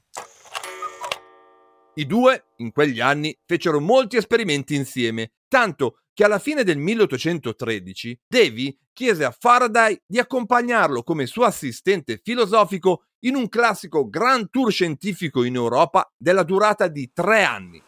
I 1.94 2.06
due, 2.06 2.52
in 2.56 2.70
quegli 2.73 3.00
anni, 3.00 3.37
fecero 3.44 3.80
molti 3.80 4.16
esperimenti 4.16 4.75
insieme, 4.75 5.32
tanto 5.49 6.00
che 6.14 6.25
alla 6.25 6.38
fine 6.38 6.62
del 6.62 6.78
1813 6.78 8.20
Davy 8.28 8.78
chiese 8.92 9.25
a 9.25 9.35
Faraday 9.37 10.00
di 10.06 10.18
accompagnarlo 10.18 11.02
come 11.02 11.26
suo 11.26 11.44
assistente 11.44 12.20
filosofico 12.23 13.06
in 13.20 13.35
un 13.35 13.49
classico 13.49 14.09
Grand 14.09 14.49
Tour 14.50 14.70
scientifico 14.70 15.42
in 15.42 15.56
Europa 15.56 16.12
della 16.16 16.42
durata 16.42 16.88
di 16.88 17.11
tre 17.12 17.42
anni. 17.42 17.82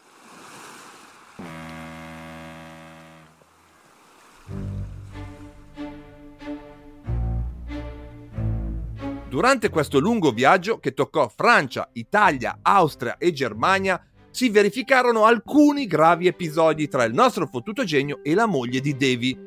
Durante 9.32 9.70
questo 9.70 9.98
lungo 9.98 10.30
viaggio 10.30 10.78
che 10.78 10.92
toccò 10.92 11.26
Francia, 11.26 11.88
Italia, 11.94 12.58
Austria 12.60 13.16
e 13.16 13.32
Germania, 13.32 13.98
si 14.30 14.50
verificarono 14.50 15.24
alcuni 15.24 15.86
gravi 15.86 16.26
episodi 16.26 16.86
tra 16.86 17.04
il 17.04 17.14
nostro 17.14 17.46
fottuto 17.46 17.82
genio 17.82 18.22
e 18.22 18.34
la 18.34 18.44
moglie 18.44 18.80
di 18.80 18.94
Davy, 18.94 19.38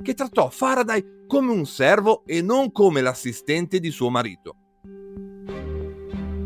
che 0.00 0.14
trattò 0.14 0.50
Faraday 0.50 1.24
come 1.26 1.50
un 1.50 1.66
servo 1.66 2.22
e 2.26 2.40
non 2.40 2.70
come 2.70 3.00
l'assistente 3.00 3.80
di 3.80 3.90
suo 3.90 4.08
marito. 4.08 4.54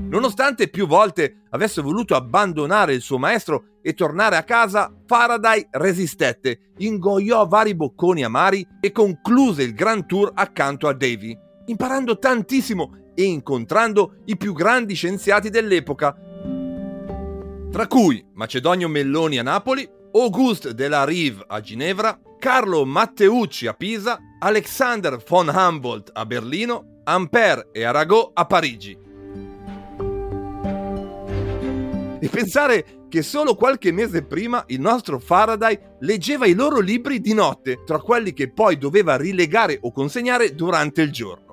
Nonostante 0.09 0.71
più 0.71 0.87
volte 0.87 1.43
avesse 1.51 1.83
voluto 1.83 2.15
abbandonare 2.15 2.95
il 2.95 3.03
suo 3.03 3.19
maestro 3.19 3.81
e 3.83 3.93
tornare 3.93 4.37
a 4.37 4.45
casa, 4.45 4.91
Faraday 5.05 5.69
resistette, 5.71 6.73
ingoiò 6.79 7.47
vari 7.47 7.75
bocconi 7.75 8.25
amari 8.25 8.67
e 8.81 8.93
concluse 8.93 9.63
il 9.63 9.75
Grand 9.75 10.07
Tour 10.07 10.33
accanto 10.35 10.89
a 10.89 10.95
Davy 10.95 11.51
imparando 11.67 12.19
tantissimo 12.19 13.11
e 13.15 13.25
incontrando 13.25 14.17
i 14.27 14.37
più 14.37 14.53
grandi 14.53 14.95
scienziati 14.95 15.51
dell'epoca, 15.51 16.17
tra 17.71 17.87
cui 17.87 18.25
Macedonio 18.35 18.89
Melloni 18.89 19.39
a 19.39 19.43
Napoli, 19.43 19.89
Auguste 20.13 20.75
de 20.75 20.89
la 20.89 21.05
Rive 21.05 21.45
a 21.47 21.61
Ginevra, 21.61 22.21
Carlo 22.39 22.85
Matteucci 22.85 23.67
a 23.67 23.73
Pisa, 23.73 24.19
Alexander 24.41 25.23
von 25.27 25.49
Humboldt 25.49 26.11
a 26.13 26.27
Berlino, 26.27 27.01
Ampère 27.05 27.69
e 27.73 27.85
Arago 27.85 28.31
a 28.35 28.45
Parigi. 28.45 28.99
E 32.21 32.29
pensare 32.29 33.07
che 33.09 33.23
solo 33.23 33.55
qualche 33.55 33.91
mese 33.91 34.23
prima 34.23 34.63
il 34.69 34.81
nostro 34.81 35.19
Faraday 35.19 35.79
leggeva 36.01 36.47
i 36.47 36.55
loro 36.55 36.81
libri 36.81 37.21
di 37.21 37.35
notte, 37.35 37.83
tra 37.85 38.01
quelli 38.01 38.33
che 38.33 38.51
poi 38.51 38.77
doveva 38.79 39.17
rilegare 39.17 39.79
o 39.81 39.93
consegnare 39.93 40.55
durante 40.55 41.03
il 41.03 41.11
giorno. 41.11 41.52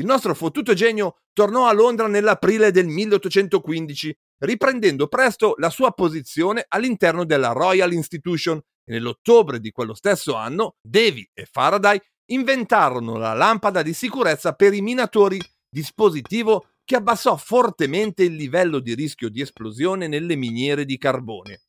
Il 0.00 0.06
nostro 0.06 0.34
fottuto 0.34 0.72
genio 0.72 1.18
tornò 1.34 1.66
a 1.66 1.74
Londra 1.74 2.06
nell'aprile 2.06 2.70
del 2.70 2.86
1815, 2.86 4.16
riprendendo 4.38 5.08
presto 5.08 5.56
la 5.58 5.68
sua 5.68 5.92
posizione 5.92 6.64
all'interno 6.68 7.26
della 7.26 7.52
Royal 7.52 7.92
Institution 7.92 8.56
e 8.56 8.92
nell'ottobre 8.94 9.60
di 9.60 9.70
quello 9.70 9.92
stesso 9.92 10.36
anno 10.36 10.76
Davy 10.80 11.28
e 11.34 11.44
Faraday 11.44 12.00
inventarono 12.30 13.18
la 13.18 13.34
lampada 13.34 13.82
di 13.82 13.92
sicurezza 13.92 14.54
per 14.54 14.72
i 14.72 14.80
minatori, 14.80 15.38
dispositivo 15.68 16.68
che 16.82 16.96
abbassò 16.96 17.36
fortemente 17.36 18.22
il 18.22 18.36
livello 18.36 18.78
di 18.78 18.94
rischio 18.94 19.28
di 19.28 19.42
esplosione 19.42 20.08
nelle 20.08 20.34
miniere 20.34 20.86
di 20.86 20.96
carbone. 20.96 21.60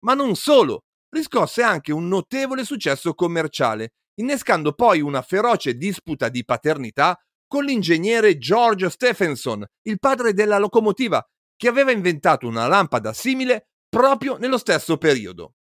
Ma 0.00 0.14
non 0.14 0.34
solo, 0.34 0.80
riscosse 1.10 1.62
anche 1.62 1.92
un 1.92 2.08
notevole 2.08 2.64
successo 2.64 3.14
commerciale 3.14 3.92
innescando 4.16 4.72
poi 4.72 5.00
una 5.00 5.22
feroce 5.22 5.76
disputa 5.76 6.28
di 6.28 6.44
paternità 6.44 7.18
con 7.46 7.64
l'ingegnere 7.64 8.38
George 8.38 8.90
Stephenson, 8.90 9.64
il 9.82 9.98
padre 9.98 10.32
della 10.32 10.58
locomotiva, 10.58 11.24
che 11.56 11.68
aveva 11.68 11.92
inventato 11.92 12.46
una 12.46 12.66
lampada 12.66 13.12
simile 13.12 13.68
proprio 13.88 14.36
nello 14.36 14.58
stesso 14.58 14.96
periodo. 14.96 15.54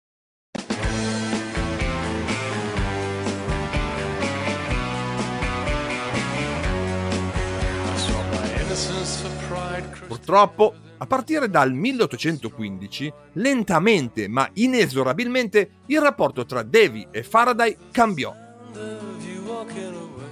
Purtroppo, 10.06 10.74
a 11.02 11.06
partire 11.06 11.50
dal 11.50 11.72
1815, 11.72 13.12
lentamente 13.32 14.28
ma 14.28 14.48
inesorabilmente, 14.52 15.70
il 15.86 16.00
rapporto 16.00 16.46
tra 16.46 16.62
Davy 16.62 17.08
e 17.10 17.24
Faraday 17.24 17.76
cambiò 17.90 18.32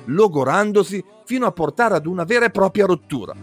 logorandosi 0.05 1.05
fino 1.25 1.47
a 1.47 1.53
portare 1.53 1.97
ad 1.97 2.07
una 2.07 2.23
vera 2.23 2.47
e 2.47 2.51
propria 2.51 2.87
rottura. 2.87 3.35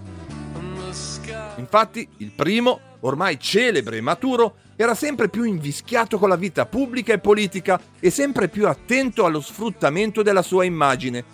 Infatti, 1.57 2.07
il 2.17 2.31
primo, 2.31 2.79
ormai 3.01 3.37
celebre 3.39 3.97
e 3.97 4.01
maturo, 4.01 4.55
era 4.77 4.95
sempre 4.95 5.27
più 5.27 5.43
invischiato 5.43 6.17
con 6.17 6.29
la 6.29 6.35
vita 6.37 6.65
pubblica 6.65 7.11
e 7.11 7.19
politica 7.19 7.79
e 7.99 8.09
sempre 8.09 8.47
più 8.47 8.67
attento 8.67 9.25
allo 9.25 9.41
sfruttamento 9.41 10.21
della 10.21 10.41
sua 10.41 10.63
immagine. 10.63 11.25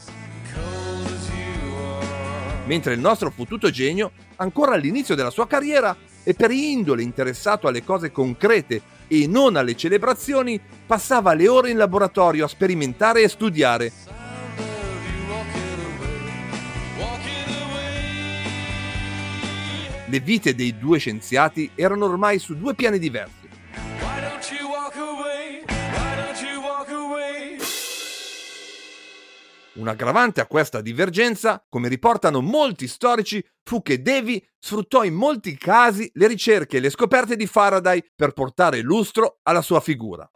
Mentre 2.65 2.93
il 2.93 2.99
nostro 2.99 3.29
fottuto 3.29 3.69
genio, 3.69 4.11
ancora 4.43 4.73
all'inizio 4.73 5.15
della 5.15 5.31
sua 5.31 5.47
carriera, 5.47 5.95
e 6.23 6.33
per 6.33 6.51
indole 6.51 7.01
interessato 7.01 7.67
alle 7.67 7.83
cose 7.83 8.11
concrete 8.11 8.81
e 9.07 9.27
non 9.27 9.55
alle 9.55 9.75
celebrazioni, 9.75 10.59
passava 10.85 11.33
le 11.33 11.47
ore 11.47 11.71
in 11.71 11.77
laboratorio 11.77 12.45
a 12.45 12.47
sperimentare 12.47 13.23
e 13.23 13.27
studiare. 13.27 13.91
Le 20.05 20.19
vite 20.19 20.53
dei 20.53 20.77
due 20.77 20.99
scienziati 20.99 21.71
erano 21.73 22.05
ormai 22.05 22.37
su 22.37 22.55
due 22.55 22.75
piani 22.75 22.99
diversi. 22.99 23.41
Un 29.75 29.87
aggravante 29.87 30.39
a 30.39 30.45
questa 30.45 30.81
divergenza, 30.81 31.65
come 31.67 31.87
riportano 31.87 32.41
molti 32.41 32.87
storici, 32.87 33.43
fu 33.63 33.81
che 33.81 34.03
Davy 34.03 34.45
sfruttò 34.59 35.03
in 35.03 35.15
molti 35.15 35.57
casi 35.57 36.11
le 36.13 36.27
ricerche 36.27 36.77
e 36.77 36.79
le 36.79 36.91
scoperte 36.91 37.35
di 37.35 37.47
Faraday 37.47 38.03
per 38.15 38.33
portare 38.33 38.81
lustro 38.81 39.39
alla 39.41 39.63
sua 39.63 39.79
figura. 39.79 40.29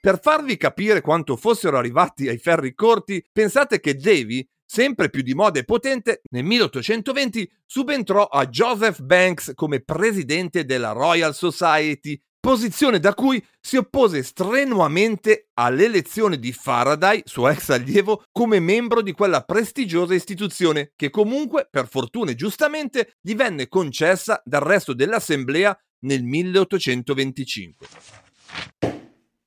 Per 0.00 0.20
farvi 0.22 0.56
capire 0.56 1.00
quanto 1.00 1.34
fossero 1.34 1.76
arrivati 1.76 2.28
ai 2.28 2.38
ferri 2.38 2.72
corti, 2.72 3.24
pensate 3.32 3.80
che 3.80 3.96
Davy, 3.96 4.48
sempre 4.64 5.10
più 5.10 5.22
di 5.22 5.34
moda 5.34 5.58
e 5.58 5.64
potente, 5.64 6.22
nel 6.30 6.44
1820 6.44 7.50
subentrò 7.66 8.26
a 8.26 8.46
Joseph 8.46 9.02
Banks 9.02 9.52
come 9.56 9.80
presidente 9.80 10.64
della 10.64 10.92
Royal 10.92 11.34
Society 11.34 12.18
posizione 12.40 12.98
da 12.98 13.14
cui 13.14 13.44
si 13.60 13.76
oppose 13.76 14.22
strenuamente 14.22 15.50
all'elezione 15.54 16.38
di 16.38 16.52
Faraday, 16.52 17.22
suo 17.26 17.48
ex 17.48 17.68
allievo, 17.68 18.24
come 18.32 18.58
membro 18.58 19.02
di 19.02 19.12
quella 19.12 19.42
prestigiosa 19.42 20.14
istituzione 20.14 20.92
che 20.96 21.10
comunque, 21.10 21.68
per 21.70 21.86
fortuna 21.86 22.30
e 22.30 22.34
giustamente, 22.34 23.16
gli 23.20 23.36
venne 23.36 23.68
concessa 23.68 24.40
dal 24.44 24.62
resto 24.62 24.94
dell'Assemblea 24.94 25.78
nel 26.00 26.24
1825 26.24 27.86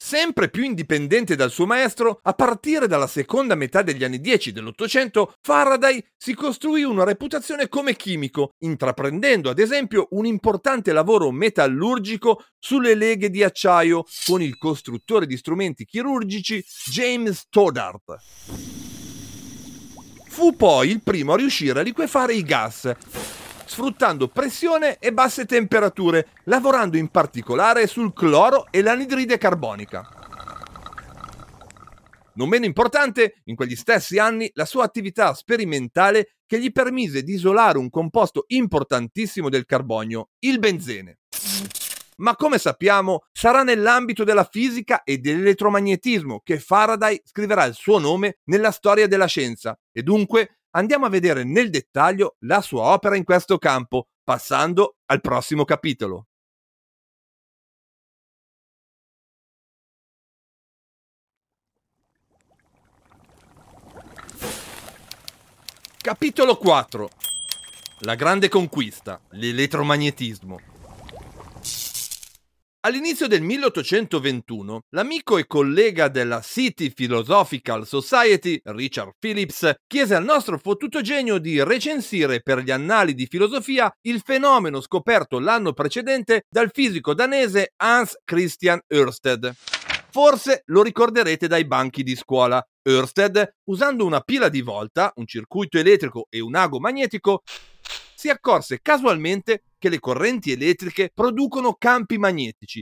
sempre 0.05 0.49
più 0.49 0.65
indipendente 0.65 1.37
dal 1.37 1.49
suo 1.49 1.65
maestro, 1.65 2.19
a 2.23 2.33
partire 2.33 2.87
dalla 2.87 3.07
seconda 3.07 3.55
metà 3.55 3.81
degli 3.83 4.03
anni 4.03 4.19
10 4.19 4.51
dell'Ottocento, 4.51 5.33
Faraday 5.41 6.03
si 6.17 6.33
costruì 6.35 6.83
una 6.83 7.05
reputazione 7.05 7.69
come 7.69 7.95
chimico, 7.95 8.49
intraprendendo 8.59 9.49
ad 9.49 9.59
esempio 9.59 10.09
un 10.11 10.25
importante 10.25 10.91
lavoro 10.91 11.31
metallurgico 11.31 12.43
sulle 12.59 12.95
leghe 12.95 13.29
di 13.29 13.43
acciaio 13.43 14.03
con 14.25 14.41
il 14.41 14.57
costruttore 14.57 15.25
di 15.25 15.37
strumenti 15.37 15.85
chirurgici 15.85 16.61
James 16.91 17.37
Stoddart. 17.37 18.17
Fu 20.27 20.53
poi 20.53 20.89
il 20.89 21.01
primo 21.01 21.31
a 21.31 21.37
riuscire 21.37 21.79
a 21.79 21.83
liquefare 21.83 22.33
i 22.33 22.43
gas, 22.43 22.91
sfruttando 23.73 24.27
pressione 24.27 24.99
e 24.99 25.11
basse 25.11 25.45
temperature, 25.45 26.27
lavorando 26.43 26.95
in 26.95 27.07
particolare 27.07 27.87
sul 27.87 28.13
cloro 28.13 28.67
e 28.69 28.83
l'anidride 28.83 29.39
carbonica. 29.39 30.07
Non 32.35 32.49
meno 32.49 32.65
importante, 32.65 33.41
in 33.45 33.55
quegli 33.55 33.75
stessi 33.75 34.19
anni, 34.19 34.51
la 34.53 34.65
sua 34.65 34.83
attività 34.83 35.33
sperimentale 35.33 36.35
che 36.45 36.59
gli 36.59 36.71
permise 36.71 37.23
di 37.23 37.33
isolare 37.33 37.79
un 37.79 37.89
composto 37.89 38.43
importantissimo 38.49 39.49
del 39.49 39.65
carbonio, 39.65 40.29
il 40.41 40.59
benzene. 40.59 41.17
Ma 42.17 42.35
come 42.35 42.59
sappiamo, 42.59 43.23
sarà 43.31 43.63
nell'ambito 43.63 44.23
della 44.23 44.47
fisica 44.49 45.01
e 45.01 45.17
dell'elettromagnetismo 45.17 46.41
che 46.43 46.59
Faraday 46.59 47.19
scriverà 47.23 47.65
il 47.65 47.73
suo 47.73 47.97
nome 47.97 48.37
nella 48.45 48.69
storia 48.69 49.07
della 49.07 49.25
scienza 49.25 49.75
e 49.91 50.03
dunque 50.03 50.59
andiamo 50.75 51.05
a 51.05 51.09
vedere 51.09 51.43
nel 51.43 51.69
dettaglio 51.69 52.35
la 52.39 52.61
sua 52.61 52.83
opera 52.83 53.15
in 53.15 53.23
questo 53.23 53.57
campo, 53.57 54.07
passando 54.23 54.97
al 55.05 55.21
prossimo 55.21 55.65
capitolo. 55.65 56.27
Capitolo 66.01 66.57
4 66.57 67.09
La 67.99 68.15
grande 68.15 68.49
conquista, 68.49 69.21
l'elettromagnetismo. 69.29 70.72
All'inizio 72.85 73.27
del 73.27 73.41
1821, 73.41 74.81
l'amico 74.89 75.37
e 75.37 75.47
collega 75.47 76.09
della 76.09 76.41
City 76.41 76.91
Philosophical 76.91 77.87
Society, 77.87 78.59
Richard 78.61 79.13
Phillips, 79.17 79.73
chiese 79.87 80.15
al 80.15 80.25
nostro 80.25 80.57
fottuto 80.57 80.99
genio 80.99 81.37
di 81.37 81.63
recensire 81.63 82.41
per 82.41 82.59
gli 82.59 82.71
annali 82.71 83.13
di 83.13 83.25
filosofia 83.25 83.89
il 84.01 84.19
fenomeno 84.21 84.81
scoperto 84.81 85.39
l'anno 85.39 85.71
precedente 85.71 86.43
dal 86.49 86.71
fisico 86.73 87.13
danese 87.13 87.71
Hans 87.77 88.17
Christian 88.25 88.81
Ørsted. 88.93 89.53
Forse 90.11 90.63
lo 90.65 90.83
ricorderete 90.83 91.47
dai 91.47 91.65
banchi 91.65 92.03
di 92.03 92.17
scuola. 92.17 92.61
Ørsted, 92.85 93.59
usando 93.69 94.03
una 94.03 94.19
pila 94.19 94.49
di 94.49 94.61
volta, 94.61 95.13
un 95.15 95.25
circuito 95.25 95.77
elettrico 95.77 96.27
e 96.29 96.41
un 96.41 96.53
ago 96.53 96.81
magnetico, 96.81 97.43
si 98.23 98.29
accorse 98.29 98.79
casualmente 98.81 99.63
che 99.77 99.89
le 99.89 99.99
correnti 99.99 100.53
elettriche 100.53 101.11
producono 101.13 101.73
campi 101.73 102.17
magnetici, 102.17 102.81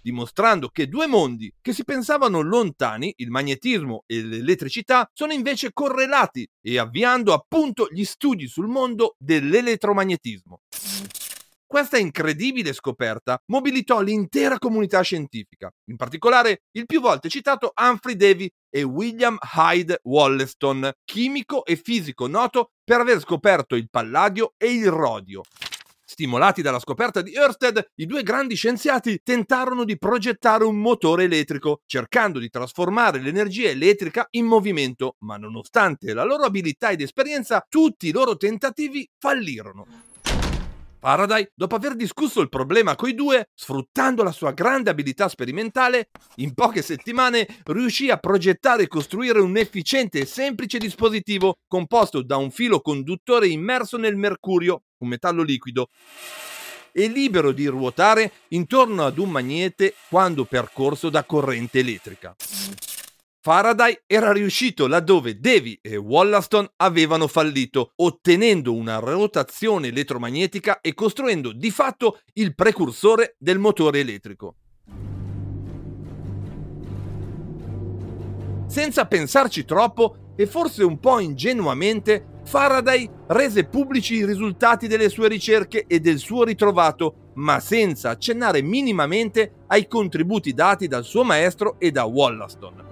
dimostrando 0.00 0.68
che 0.68 0.86
due 0.86 1.08
mondi 1.08 1.52
che 1.60 1.72
si 1.72 1.82
pensavano 1.82 2.42
lontani, 2.42 3.12
il 3.16 3.28
magnetismo 3.28 4.04
e 4.06 4.22
l'elettricità, 4.22 5.10
sono 5.12 5.32
invece 5.32 5.72
correlati 5.72 6.48
e 6.62 6.78
avviando 6.78 7.32
appunto 7.32 7.88
gli 7.90 8.04
studi 8.04 8.46
sul 8.46 8.68
mondo 8.68 9.16
dell'elettromagnetismo. 9.18 10.60
Questa 11.70 11.98
incredibile 11.98 12.72
scoperta 12.72 13.38
mobilitò 13.48 14.00
l'intera 14.00 14.58
comunità 14.58 15.02
scientifica, 15.02 15.70
in 15.90 15.96
particolare 15.96 16.62
il 16.70 16.86
più 16.86 16.98
volte 16.98 17.28
citato 17.28 17.74
Humphrey 17.78 18.16
Davy 18.16 18.50
e 18.70 18.82
William 18.84 19.36
Hyde 19.54 20.00
Wollaston, 20.04 20.90
chimico 21.04 21.66
e 21.66 21.76
fisico 21.76 22.26
noto 22.26 22.70
per 22.82 23.00
aver 23.00 23.20
scoperto 23.20 23.74
il 23.74 23.90
palladio 23.90 24.54
e 24.56 24.72
il 24.72 24.90
rodio. 24.90 25.42
Stimolati 26.06 26.62
dalla 26.62 26.78
scoperta 26.78 27.20
di 27.20 27.36
Ørsted, 27.36 27.90
i 27.96 28.06
due 28.06 28.22
grandi 28.22 28.54
scienziati 28.54 29.20
tentarono 29.22 29.84
di 29.84 29.98
progettare 29.98 30.64
un 30.64 30.76
motore 30.80 31.24
elettrico, 31.24 31.82
cercando 31.84 32.38
di 32.38 32.48
trasformare 32.48 33.20
l'energia 33.20 33.68
elettrica 33.68 34.26
in 34.30 34.46
movimento, 34.46 35.16
ma 35.18 35.36
nonostante 35.36 36.14
la 36.14 36.24
loro 36.24 36.44
abilità 36.44 36.88
ed 36.92 37.02
esperienza, 37.02 37.62
tutti 37.68 38.08
i 38.08 38.12
loro 38.12 38.38
tentativi 38.38 39.06
fallirono. 39.18 40.07
Faraday, 41.00 41.48
dopo 41.54 41.76
aver 41.76 41.94
discusso 41.94 42.40
il 42.40 42.48
problema 42.48 42.96
coi 42.96 43.14
due, 43.14 43.48
sfruttando 43.54 44.24
la 44.24 44.32
sua 44.32 44.50
grande 44.50 44.90
abilità 44.90 45.28
sperimentale, 45.28 46.10
in 46.36 46.54
poche 46.54 46.82
settimane 46.82 47.46
riuscì 47.66 48.10
a 48.10 48.16
progettare 48.16 48.84
e 48.84 48.88
costruire 48.88 49.40
un 49.40 49.56
efficiente 49.56 50.18
e 50.18 50.26
semplice 50.26 50.78
dispositivo 50.78 51.58
composto 51.68 52.22
da 52.22 52.36
un 52.36 52.50
filo 52.50 52.80
conduttore 52.80 53.46
immerso 53.46 53.96
nel 53.96 54.16
mercurio, 54.16 54.82
un 54.98 55.08
metallo 55.08 55.42
liquido, 55.42 55.88
e 56.90 57.06
libero 57.06 57.52
di 57.52 57.66
ruotare 57.66 58.32
intorno 58.48 59.04
ad 59.04 59.18
un 59.18 59.30
magnete 59.30 59.94
quando 60.08 60.44
percorso 60.46 61.10
da 61.10 61.22
corrente 61.22 61.78
elettrica. 61.78 62.34
Faraday 63.48 64.02
era 64.06 64.30
riuscito 64.30 64.86
laddove 64.86 65.40
Davy 65.40 65.78
e 65.80 65.96
Wollaston 65.96 66.68
avevano 66.76 67.26
fallito, 67.26 67.92
ottenendo 67.96 68.74
una 68.74 68.98
rotazione 68.98 69.86
elettromagnetica 69.86 70.82
e 70.82 70.92
costruendo 70.92 71.52
di 71.52 71.70
fatto 71.70 72.20
il 72.34 72.54
precursore 72.54 73.36
del 73.38 73.58
motore 73.58 74.00
elettrico. 74.00 74.56
Senza 78.66 79.06
pensarci 79.06 79.64
troppo 79.64 80.34
e 80.36 80.46
forse 80.46 80.84
un 80.84 81.00
po' 81.00 81.18
ingenuamente, 81.18 82.40
Faraday 82.44 83.08
rese 83.28 83.64
pubblici 83.64 84.16
i 84.16 84.26
risultati 84.26 84.86
delle 84.88 85.08
sue 85.08 85.28
ricerche 85.28 85.86
e 85.86 86.00
del 86.00 86.18
suo 86.18 86.44
ritrovato, 86.44 87.30
ma 87.36 87.60
senza 87.60 88.10
accennare 88.10 88.60
minimamente 88.60 89.64
ai 89.68 89.88
contributi 89.88 90.52
dati 90.52 90.86
dal 90.86 91.04
suo 91.04 91.24
maestro 91.24 91.76
e 91.78 91.90
da 91.90 92.04
Wollaston. 92.04 92.87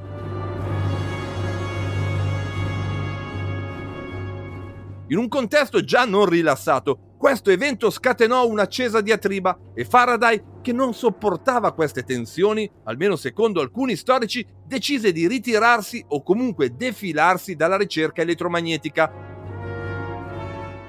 In 5.09 5.19
un 5.19 5.29
contesto 5.29 5.85
già 5.85 6.05
non 6.05 6.27
rilassato, 6.27 7.15
questo 7.17 7.51
evento 7.51 7.91
scatenò 7.91 8.49
un'accesa 8.49 9.01
diatriba 9.01 9.57
e 9.73 9.85
Faraday, 9.85 10.43
che 10.61 10.73
non 10.73 10.95
sopportava 10.95 11.73
queste 11.75 12.03
tensioni, 12.03 12.69
almeno 12.85 13.15
secondo 13.15 13.61
alcuni 13.61 13.95
storici, 13.95 14.45
decise 14.67 15.13
di 15.13 15.29
ritirarsi 15.29 16.05
o 16.09 16.25
comunque 16.25 16.75
defilarsi 16.75 17.55
dalla 17.55 17.77
ricerca 17.77 18.23
elettromagnetica. 18.23 19.13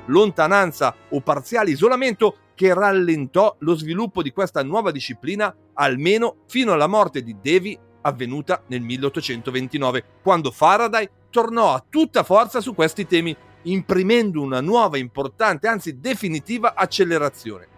Lontananza 0.07 0.95
o 1.09 1.21
parziale 1.21 1.69
isolamento 1.69 2.37
che 2.55 2.73
rallentò 2.73 3.55
lo 3.59 3.75
sviluppo 3.75 4.23
di 4.23 4.31
questa 4.31 4.63
nuova 4.63 4.89
disciplina 4.89 5.55
almeno 5.75 6.37
fino 6.47 6.71
alla 6.71 6.87
morte 6.87 7.21
di 7.21 7.35
Davy 7.39 7.77
avvenuta 8.01 8.63
nel 8.67 8.81
1829, 8.81 10.03
quando 10.23 10.49
Faraday 10.49 11.07
tornò 11.29 11.73
a 11.73 11.85
tutta 11.87 12.23
forza 12.23 12.61
su 12.61 12.73
questi 12.73 13.05
temi 13.05 13.35
imprimendo 13.71 14.41
una 14.41 14.61
nuova, 14.61 14.97
importante, 14.97 15.67
anzi 15.67 15.99
definitiva 15.99 16.73
accelerazione. 16.75 17.75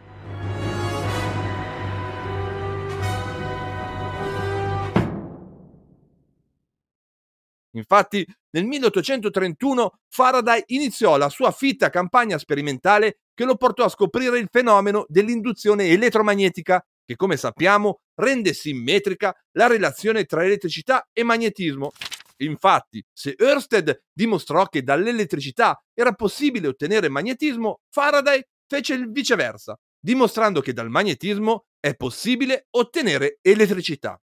Infatti, 7.73 8.25
nel 8.52 8.65
1831 8.65 9.99
Faraday 10.10 10.63
iniziò 10.67 11.17
la 11.17 11.30
sua 11.30 11.52
fitta 11.52 11.89
campagna 11.89 12.38
sperimentale 12.38 13.19
che 13.34 13.45
lo 13.45 13.56
portò 13.56 13.84
a 13.84 13.89
scoprire 13.89 14.39
il 14.39 14.49
fenomeno 14.52 15.06
dell'induzione 15.08 15.88
elettromagnetica, 15.88 16.84
che 17.06 17.15
come 17.15 17.38
sappiamo 17.38 18.02
rende 18.15 18.54
simmetrica 18.54 19.36
la 19.52 19.67
relazione 19.67 20.25
tra 20.25 20.43
elettricità 20.43 21.08
e 21.13 21.23
magnetismo, 21.23 21.91
Infatti, 22.41 23.04
se 23.12 23.36
Ørsted 23.38 24.04
dimostrò 24.13 24.65
che 24.65 24.84
dall'elettricità 24.84 25.82
era 25.93 26.13
possibile 26.13 26.67
ottenere 26.67 27.10
magnetismo, 27.10 27.82
Faraday 27.89 28.41
fece 28.67 28.93
il 28.93 29.12
viceversa, 29.12 29.78
dimostrando 29.99 30.62
che 30.62 30.73
dal 30.73 30.89
magnetismo 30.89 31.65
è 31.80 31.95
possibile 31.95 32.67
ottenere 32.71 33.39
elettricità. 33.41 34.19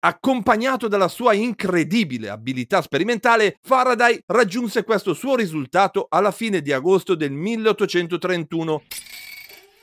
Accompagnato 0.00 0.86
dalla 0.86 1.08
sua 1.08 1.32
incredibile 1.32 2.28
abilità 2.28 2.82
sperimentale, 2.82 3.56
Faraday 3.62 4.20
raggiunse 4.26 4.84
questo 4.84 5.14
suo 5.14 5.34
risultato 5.34 6.06
alla 6.10 6.30
fine 6.30 6.60
di 6.60 6.72
agosto 6.72 7.14
del 7.14 7.32
1831, 7.32 8.82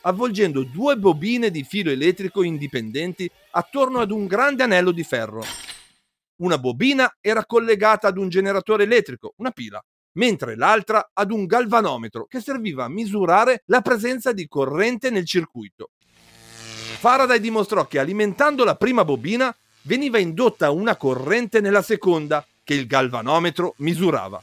avvolgendo 0.02 0.64
due 0.64 0.96
bobine 0.96 1.50
di 1.50 1.64
filo 1.64 1.90
elettrico 1.90 2.44
indipendenti 2.44 3.28
attorno 3.52 4.00
ad 4.00 4.12
un 4.12 4.28
grande 4.28 4.62
anello 4.62 4.92
di 4.92 5.04
ferro. 5.04 5.44
Una 6.42 6.58
bobina 6.58 7.18
era 7.22 7.46
collegata 7.46 8.08
ad 8.08 8.18
un 8.18 8.28
generatore 8.28 8.84
elettrico, 8.84 9.34
una 9.38 9.52
pila, 9.52 9.84
mentre 10.14 10.56
l'altra 10.56 11.12
ad 11.14 11.32
un 11.32 11.46
galvanometro 11.46 12.26
che 12.26 12.40
serviva 12.40 12.86
a 12.86 12.90
misurare 12.90 13.62
la 13.68 13.82
presenza 13.82 14.32
di 14.32 14.48
corrente 14.48 15.12
nel 15.12 15.26
circuito. 15.26 15.92
Faraday 16.98 17.40
dimostrò 17.40 17.86
che 17.86 18.00
alimentando 18.00 18.64
la 18.64 18.76
prima 18.76 19.06
bobina 19.06 19.56
veniva 19.84 20.18
indotta 20.18 20.72
una 20.72 20.96
corrente 20.96 21.62
nella 21.62 21.84
seconda 21.84 22.44
che 22.64 22.74
il 22.74 22.88
galvanometro 22.88 23.76
misurava. 23.78 24.42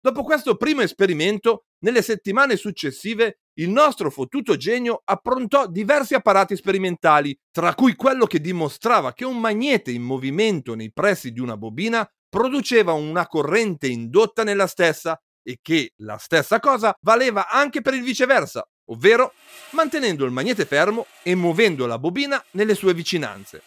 Dopo 0.00 0.22
questo 0.22 0.54
primo 0.54 0.82
esperimento, 0.82 1.64
nelle 1.80 2.02
settimane 2.02 2.54
successive, 2.54 3.39
il 3.54 3.68
nostro 3.68 4.10
fottuto 4.10 4.56
genio 4.56 5.02
approntò 5.04 5.66
diversi 5.66 6.14
apparati 6.14 6.56
sperimentali, 6.56 7.36
tra 7.50 7.74
cui 7.74 7.94
quello 7.94 8.26
che 8.26 8.40
dimostrava 8.40 9.12
che 9.12 9.24
un 9.24 9.38
magnete 9.38 9.90
in 9.90 10.02
movimento 10.02 10.74
nei 10.74 10.92
pressi 10.92 11.32
di 11.32 11.40
una 11.40 11.56
bobina 11.56 12.08
produceva 12.28 12.92
una 12.92 13.26
corrente 13.26 13.88
indotta 13.88 14.44
nella 14.44 14.66
stessa 14.66 15.20
e 15.42 15.58
che 15.60 15.92
la 15.98 16.16
stessa 16.16 16.60
cosa 16.60 16.94
valeva 17.00 17.48
anche 17.48 17.80
per 17.80 17.94
il 17.94 18.02
viceversa, 18.02 18.66
ovvero 18.86 19.32
mantenendo 19.70 20.24
il 20.24 20.30
magnete 20.30 20.64
fermo 20.64 21.06
e 21.22 21.34
muovendo 21.34 21.86
la 21.86 21.98
bobina 21.98 22.42
nelle 22.52 22.74
sue 22.74 22.94
vicinanze. 22.94 23.62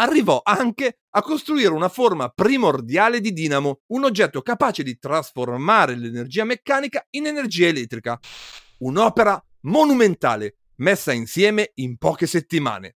Arrivò 0.00 0.40
anche 0.42 1.00
a 1.10 1.20
costruire 1.20 1.72
una 1.72 1.90
forma 1.90 2.30
primordiale 2.30 3.20
di 3.20 3.32
dinamo, 3.32 3.80
un 3.88 4.04
oggetto 4.04 4.40
capace 4.40 4.82
di 4.82 4.98
trasformare 4.98 5.94
l'energia 5.94 6.44
meccanica 6.44 7.06
in 7.10 7.26
energia 7.26 7.66
elettrica. 7.66 8.18
Un'opera 8.78 9.42
monumentale, 9.62 10.56
messa 10.76 11.12
insieme 11.12 11.72
in 11.74 11.98
poche 11.98 12.26
settimane. 12.26 12.96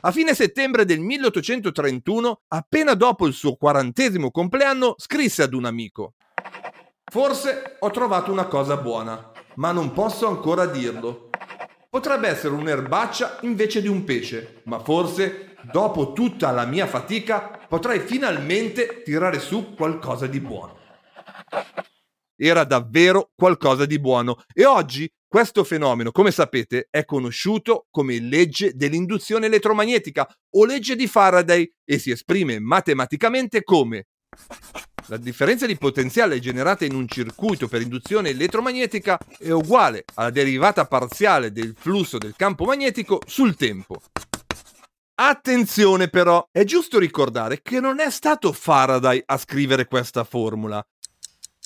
A 0.00 0.10
fine 0.10 0.34
settembre 0.34 0.84
del 0.84 0.98
1831, 0.98 2.42
appena 2.48 2.94
dopo 2.94 3.26
il 3.26 3.32
suo 3.32 3.54
quarantesimo 3.54 4.32
compleanno, 4.32 4.94
scrisse 4.98 5.44
ad 5.44 5.54
un 5.54 5.64
amico: 5.64 6.14
Forse 7.04 7.76
ho 7.78 7.90
trovato 7.90 8.32
una 8.32 8.46
cosa 8.46 8.76
buona 8.76 9.30
ma 9.56 9.72
non 9.72 9.92
posso 9.92 10.26
ancora 10.28 10.66
dirlo. 10.66 11.30
Potrebbe 11.88 12.28
essere 12.28 12.54
un'erbaccia 12.54 13.38
invece 13.42 13.80
di 13.80 13.88
un 13.88 14.04
pesce, 14.04 14.60
ma 14.64 14.80
forse, 14.80 15.45
dopo 15.70 16.12
tutta 16.12 16.50
la 16.50 16.64
mia 16.64 16.86
fatica, 16.86 17.60
potrai 17.68 18.00
finalmente 18.00 19.02
tirare 19.02 19.38
su 19.38 19.74
qualcosa 19.74 20.26
di 20.26 20.40
buono. 20.40 20.78
Era 22.36 22.64
davvero 22.64 23.30
qualcosa 23.34 23.86
di 23.86 23.98
buono 23.98 24.42
e 24.52 24.64
oggi 24.66 25.10
questo 25.26 25.64
fenomeno, 25.64 26.12
come 26.12 26.30
sapete, 26.30 26.88
è 26.90 27.04
conosciuto 27.04 27.86
come 27.90 28.18
legge 28.20 28.72
dell'induzione 28.74 29.46
elettromagnetica 29.46 30.26
o 30.56 30.64
legge 30.64 30.96
di 30.96 31.06
Faraday 31.06 31.70
e 31.84 31.98
si 31.98 32.10
esprime 32.10 32.58
matematicamente 32.58 33.62
come 33.62 34.06
la 35.08 35.16
differenza 35.16 35.66
di 35.66 35.76
potenziale 35.76 36.40
generata 36.40 36.84
in 36.84 36.94
un 36.94 37.06
circuito 37.06 37.68
per 37.68 37.80
induzione 37.80 38.30
elettromagnetica 38.30 39.18
è 39.38 39.50
uguale 39.50 40.04
alla 40.14 40.30
derivata 40.30 40.84
parziale 40.86 41.52
del 41.52 41.74
flusso 41.78 42.18
del 42.18 42.34
campo 42.36 42.64
magnetico 42.64 43.20
sul 43.24 43.54
tempo. 43.54 44.00
Attenzione 45.18 46.08
però, 46.08 46.46
è 46.52 46.64
giusto 46.64 46.98
ricordare 46.98 47.62
che 47.62 47.80
non 47.80 48.00
è 48.00 48.10
stato 48.10 48.52
Faraday 48.52 49.22
a 49.24 49.38
scrivere 49.38 49.86
questa 49.86 50.24
formula, 50.24 50.86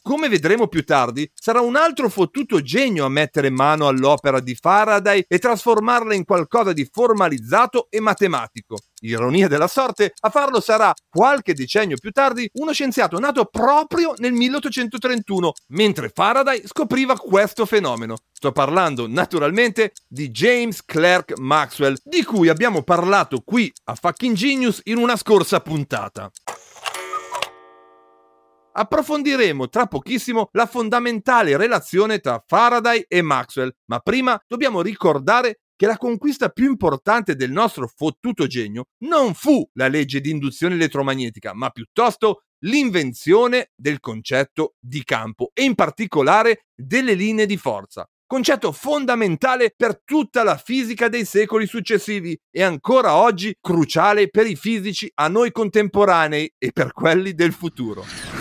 come 0.02 0.28
vedremo 0.28 0.68
più 0.68 0.84
tardi, 0.84 1.30
sarà 1.34 1.60
un 1.60 1.76
altro 1.76 2.08
fottuto 2.08 2.60
genio 2.62 3.04
a 3.04 3.08
mettere 3.08 3.50
mano 3.50 3.88
all'opera 3.88 4.40
di 4.40 4.54
Faraday 4.54 5.24
e 5.26 5.38
trasformarla 5.38 6.14
in 6.14 6.24
qualcosa 6.24 6.72
di 6.72 6.88
formalizzato 6.90 7.86
e 7.90 8.00
matematico. 8.00 8.76
Ironia 9.02 9.48
della 9.48 9.68
sorte, 9.68 10.12
a 10.20 10.30
farlo 10.30 10.60
sarà, 10.60 10.92
qualche 11.08 11.54
decennio 11.54 11.96
più 11.96 12.10
tardi, 12.10 12.48
uno 12.54 12.72
scienziato 12.72 13.18
nato 13.18 13.46
proprio 13.46 14.14
nel 14.18 14.32
1831, 14.32 15.52
mentre 15.68 16.10
Faraday 16.10 16.62
scopriva 16.66 17.16
questo 17.16 17.64
fenomeno. 17.64 18.16
Sto 18.30 18.52
parlando 18.52 19.06
naturalmente 19.08 19.92
di 20.06 20.30
James 20.30 20.84
Clerk 20.84 21.38
Maxwell, 21.38 21.96
di 22.02 22.24
cui 22.24 22.48
abbiamo 22.48 22.82
parlato 22.82 23.42
qui 23.44 23.72
a 23.84 23.94
Fucking 23.94 24.36
Genius 24.36 24.80
in 24.84 24.98
una 24.98 25.16
scorsa 25.16 25.60
puntata. 25.60 26.30
Approfondiremo 28.72 29.68
tra 29.68 29.86
pochissimo 29.86 30.48
la 30.52 30.66
fondamentale 30.66 31.56
relazione 31.56 32.20
tra 32.20 32.42
Faraday 32.46 33.04
e 33.08 33.20
Maxwell, 33.20 33.70
ma 33.86 33.98
prima 33.98 34.40
dobbiamo 34.46 34.80
ricordare 34.80 35.60
che 35.74 35.86
la 35.86 35.96
conquista 35.96 36.50
più 36.50 36.66
importante 36.66 37.34
del 37.34 37.50
nostro 37.50 37.90
fottuto 37.92 38.46
genio 38.46 38.84
non 39.04 39.34
fu 39.34 39.66
la 39.72 39.88
legge 39.88 40.20
di 40.20 40.30
induzione 40.30 40.74
elettromagnetica, 40.74 41.52
ma 41.54 41.70
piuttosto 41.70 42.42
l'invenzione 42.64 43.70
del 43.74 43.98
concetto 43.98 44.74
di 44.78 45.02
campo 45.04 45.50
e 45.52 45.64
in 45.64 45.74
particolare 45.74 46.66
delle 46.74 47.14
linee 47.14 47.46
di 47.46 47.56
forza. 47.56 48.06
Concetto 48.26 48.70
fondamentale 48.70 49.72
per 49.76 50.02
tutta 50.04 50.44
la 50.44 50.56
fisica 50.56 51.08
dei 51.08 51.24
secoli 51.24 51.66
successivi 51.66 52.38
e 52.48 52.62
ancora 52.62 53.16
oggi 53.16 53.56
cruciale 53.60 54.28
per 54.28 54.46
i 54.46 54.54
fisici 54.54 55.10
a 55.14 55.26
noi 55.26 55.50
contemporanei 55.50 56.54
e 56.56 56.70
per 56.70 56.92
quelli 56.92 57.34
del 57.34 57.52
futuro. 57.52 58.39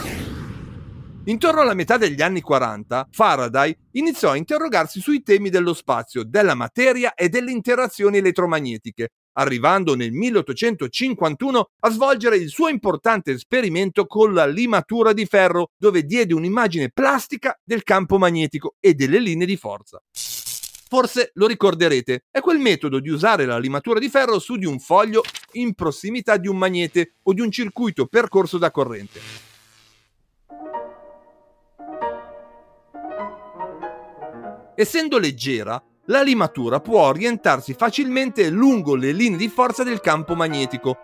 Intorno 1.30 1.62
alla 1.62 1.76
metà 1.76 1.98
degli 1.98 2.24
anni 2.24 2.42
40, 2.42 3.10
Faraday 3.12 3.78
iniziò 3.92 4.32
a 4.32 4.36
interrogarsi 4.36 5.00
sui 5.00 5.22
temi 5.22 5.52
dello 5.52 5.76
spazio, 5.76 6.24
della 6.24 6.56
materia 6.56 7.14
e 7.14 7.30
delle 7.30 7.52
interazioni 7.52 8.18
elettromagnetiche, 8.18 9.10
arrivando 9.34 9.94
nel 9.96 10.12
1851 10.12 11.70
a 11.82 11.90
svolgere 11.92 12.38
il 12.38 12.50
suo 12.50 12.68
importante 12.68 13.30
esperimento 13.30 14.08
con 14.08 14.34
la 14.34 14.48
limatura 14.48 15.14
di 15.14 15.28
ferro, 15.28 15.70
dove 15.78 16.04
diede 16.04 16.34
un'immagine 16.34 16.90
plastica 16.90 17.56
del 17.64 17.84
campo 17.84 18.18
magnetico 18.18 18.78
e 18.80 18.96
delle 18.96 19.20
linee 19.20 19.46
di 19.46 19.56
forza. 19.56 20.02
Forse 20.12 21.30
lo 21.36 21.46
ricorderete, 21.46 22.24
è 22.32 22.40
quel 22.40 22.58
metodo 22.58 23.00
di 23.00 23.10
usare 23.10 23.46
la 23.46 23.60
limatura 23.60 24.00
di 24.00 24.10
ferro 24.10 24.40
su 24.40 24.56
di 24.56 24.66
un 24.66 24.80
foglio 24.80 25.22
in 25.52 25.76
prossimità 25.76 26.38
di 26.38 26.48
un 26.48 26.58
magnete 26.58 27.18
o 27.22 27.34
di 27.34 27.42
un 27.42 27.52
circuito 27.52 28.08
percorso 28.08 28.58
da 28.58 28.72
corrente. 28.72 29.49
Essendo 34.80 35.18
leggera, 35.20 35.84
la 36.06 36.22
limatura 36.22 36.80
può 36.80 37.02
orientarsi 37.02 37.74
facilmente 37.74 38.50
lungo 38.50 38.96
le 38.96 39.12
linee 39.12 39.38
di 39.38 39.50
forza 39.50 39.84
del 39.84 40.00
campo 40.00 40.36
magnetico, 40.36 40.96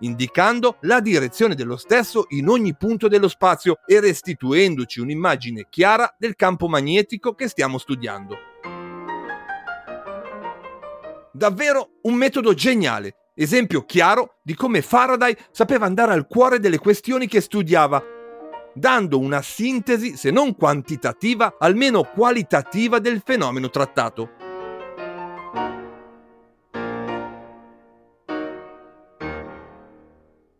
indicando 0.00 0.78
la 0.80 0.98
direzione 0.98 1.54
dello 1.54 1.76
stesso 1.76 2.24
in 2.30 2.48
ogni 2.48 2.74
punto 2.74 3.06
dello 3.06 3.28
spazio 3.28 3.78
e 3.86 4.00
restituendoci 4.00 4.98
un'immagine 4.98 5.68
chiara 5.70 6.12
del 6.18 6.34
campo 6.34 6.66
magnetico 6.66 7.36
che 7.36 7.46
stiamo 7.46 7.78
studiando. 7.78 8.36
Davvero 11.32 11.90
un 12.02 12.14
metodo 12.14 12.54
geniale, 12.54 13.30
esempio 13.36 13.84
chiaro 13.84 14.38
di 14.42 14.56
come 14.56 14.82
Faraday 14.82 15.36
sapeva 15.52 15.86
andare 15.86 16.12
al 16.12 16.26
cuore 16.26 16.58
delle 16.58 16.78
questioni 16.78 17.28
che 17.28 17.40
studiava 17.40 18.15
dando 18.76 19.18
una 19.18 19.40
sintesi, 19.40 20.16
se 20.16 20.30
non 20.30 20.54
quantitativa, 20.54 21.56
almeno 21.58 22.04
qualitativa 22.04 22.98
del 22.98 23.22
fenomeno 23.24 23.70
trattato. 23.70 24.30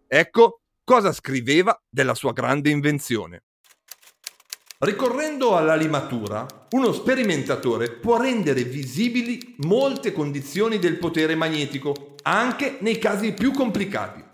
Ecco 0.08 0.60
cosa 0.82 1.12
scriveva 1.12 1.78
della 1.88 2.14
sua 2.14 2.32
grande 2.32 2.70
invenzione. 2.70 3.42
Ricorrendo 4.78 5.56
alla 5.56 5.74
limatura, 5.74 6.46
uno 6.70 6.92
sperimentatore 6.92 7.90
può 7.90 8.18
rendere 8.18 8.62
visibili 8.62 9.56
molte 9.58 10.12
condizioni 10.12 10.78
del 10.78 10.98
potere 10.98 11.34
magnetico, 11.34 12.14
anche 12.22 12.78
nei 12.80 12.98
casi 12.98 13.32
più 13.32 13.52
complicati. 13.52 14.25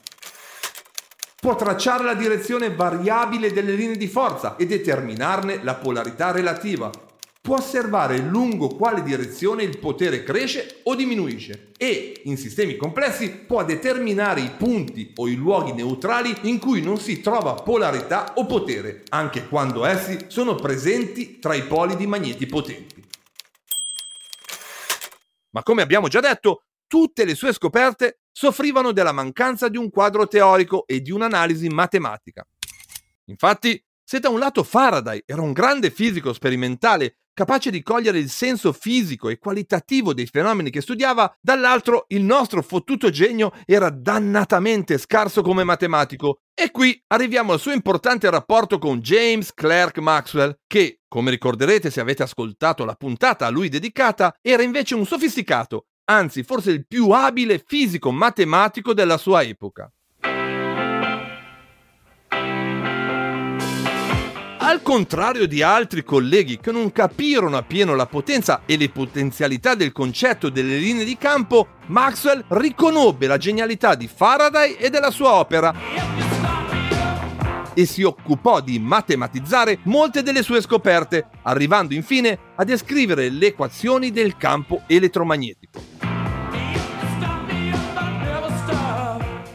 Può 1.43 1.57
tracciare 1.57 2.05
la 2.05 2.15
direzione 2.15 2.73
variabile 2.73 3.53
delle 3.53 3.73
linee 3.73 3.97
di 3.97 4.07
forza 4.07 4.55
e 4.55 4.65
determinarne 4.65 5.59
la 5.65 5.75
polarità 5.75 6.31
relativa. 6.31 6.89
Può 7.41 7.57
osservare 7.57 8.19
lungo 8.19 8.69
quale 8.69 9.03
direzione 9.03 9.65
il 9.65 9.77
potere 9.81 10.23
cresce 10.23 10.83
o 10.85 10.95
diminuisce 10.95 11.73
e, 11.77 12.21
in 12.27 12.37
sistemi 12.37 12.77
complessi, 12.77 13.31
può 13.31 13.65
determinare 13.65 14.41
i 14.41 14.53
punti 14.57 15.15
o 15.17 15.27
i 15.27 15.35
luoghi 15.35 15.73
neutrali 15.73 16.33
in 16.43 16.61
cui 16.61 16.81
non 16.81 16.99
si 16.99 17.21
trova 17.21 17.55
polarità 17.55 18.35
o 18.37 18.47
potere, 18.47 19.03
anche 19.09 19.49
quando 19.49 19.85
essi 19.85 20.27
sono 20.29 20.55
presenti 20.55 21.41
tra 21.41 21.55
i 21.55 21.65
poli 21.65 21.97
di 21.97 22.07
magneti 22.07 22.47
potenti. 22.47 23.05
Ma 25.51 25.65
come 25.65 25.83
abbiamo 25.83 26.07
già 26.07 26.21
detto, 26.21 26.63
tutte 26.93 27.25
le 27.25 27.35
sue 27.35 27.55
scoperte 27.55 28.19
soffrivano 28.31 28.93
della 28.93 29.13
mancanza 29.13 29.71
di 29.71 29.79
un 29.79 29.89
quadro 29.89 30.29
teorico 30.29 30.85
e 30.87 31.01
di 31.01 31.11
un'analisi 31.11 31.69
matematica. 31.69 32.47
Infatti, 33.31 33.83
se 34.05 34.21
da 34.21 34.29
un 34.29 34.39
lato 34.39 34.63
Faraday 34.63 35.23
era 35.25 35.41
un 35.41 35.53
grande 35.53 35.91
fisico 35.91 36.35
sperimentale 36.35 37.21
capace 37.33 37.71
di 37.71 37.83
cogliere 37.83 38.19
il 38.19 38.29
senso 38.29 38.75
fisico 38.75 39.31
e 39.31 39.39
qualitativo 39.39 40.13
dei 40.13 40.27
fenomeni 40.27 40.69
che 40.69 40.83
studiava, 40.83 41.35
dall'altro 41.41 42.05
il 42.09 42.25
nostro 42.25 42.61
fottuto 42.61 43.09
genio 43.09 43.55
era 43.65 43.89
dannatamente 43.89 44.99
scarso 44.99 45.41
come 45.41 45.65
matematico. 45.65 46.43
E 46.53 46.71
qui 46.71 47.03
arriviamo 47.07 47.55
al 47.55 47.61
suo 47.61 47.73
importante 47.73 48.29
rapporto 48.29 48.79
con 48.79 49.01
James 49.01 49.55
Clerk 49.55 49.97
Maxwell, 49.97 50.59
che, 50.67 51.01
come 51.09 51.31
ricorderete 51.31 51.91
se 51.91 52.01
avete 52.01 52.23
ascoltato 52.23 52.85
la 52.85 52.97
puntata 52.97 53.47
a 53.47 53.49
lui 53.49 53.71
dedicata, 53.71 54.37
era 54.43 54.63
invece 54.63 54.95
un 54.95 55.07
sofisticato, 55.07 55.87
anzi 56.05 56.43
forse 56.43 56.71
il 56.71 56.87
più 56.87 57.11
abile 57.11 57.63
fisico 57.65 58.11
matematico 58.11 58.93
della 58.95 59.17
sua 59.17 59.43
epoca. 59.43 59.91
Al 64.65 64.81
contrario 64.81 65.47
di 65.47 65.61
altri 65.61 66.03
colleghi 66.03 66.59
che 66.59 66.73
non 66.73 66.93
capirono 66.93 67.57
appieno 67.57 67.95
la 67.95 68.07
potenza 68.07 68.63
e 68.65 68.79
le 68.79 68.89
potenzialità 68.89 69.75
del 69.75 69.93
concetto 69.93 70.49
delle 70.49 70.79
linee 70.79 71.05
di 71.05 71.19
campo, 71.19 71.67
Maxwell 71.89 72.45
riconobbe 72.49 73.27
la 73.27 73.37
genialità 73.37 73.95
di 73.95 74.09
Faraday 74.09 74.77
e 74.77 74.89
della 74.89 75.11
sua 75.11 75.35
opera 75.35 75.75
e 77.75 77.87
si 77.87 78.03
occupò 78.03 78.61
di 78.61 78.79
matematizzare 78.79 79.79
molte 79.85 80.23
delle 80.23 80.43
sue 80.43 80.61
scoperte, 80.61 81.27
arrivando 81.43 81.95
infine 81.95 82.39
a 82.55 82.65
descrivere 82.65 83.29
le 83.31 83.49
equazioni 83.49 84.11
del 84.11 84.37
campo 84.37 84.83
elettromagnetico. 84.87 85.72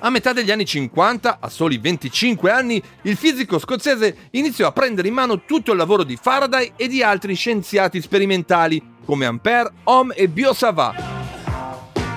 A 0.08 0.10
metà 0.10 0.32
degli 0.32 0.52
anni 0.52 0.64
50, 0.64 1.40
a 1.42 1.50
soli 1.50 1.78
25 1.80 2.50
anni, 2.50 2.82
il 3.02 3.18
fisico 3.18 3.60
scozzese 3.60 4.30
iniziò 4.32 4.66
a 4.66 4.72
prendere 4.72 5.10
in 5.10 5.14
mano 5.14 5.44
tutto 5.44 5.74
il 5.74 5.78
lavoro 5.78 6.04
di 6.06 6.16
Faraday 6.16 6.72
e 6.78 6.88
di 6.88 7.04
altri 7.04 7.36
scienziati 7.36 8.00
sperimentali 8.00 8.82
come 9.04 9.26
Ampère, 9.26 9.70
Ohm 9.84 10.14
e 10.16 10.30
Biot-Savart, 10.30 11.04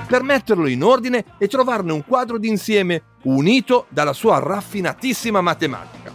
per 0.07 0.23
metterlo 0.23 0.67
in 0.67 0.85
ordine 0.85 1.25
e 1.37 1.49
trovarne 1.49 1.91
un 1.91 2.05
quadro 2.05 2.37
d'insieme 2.37 3.03
unito 3.23 3.87
dalla 3.89 4.13
sua 4.13 4.39
raffinatissima 4.39 5.41
matematica. 5.41 6.13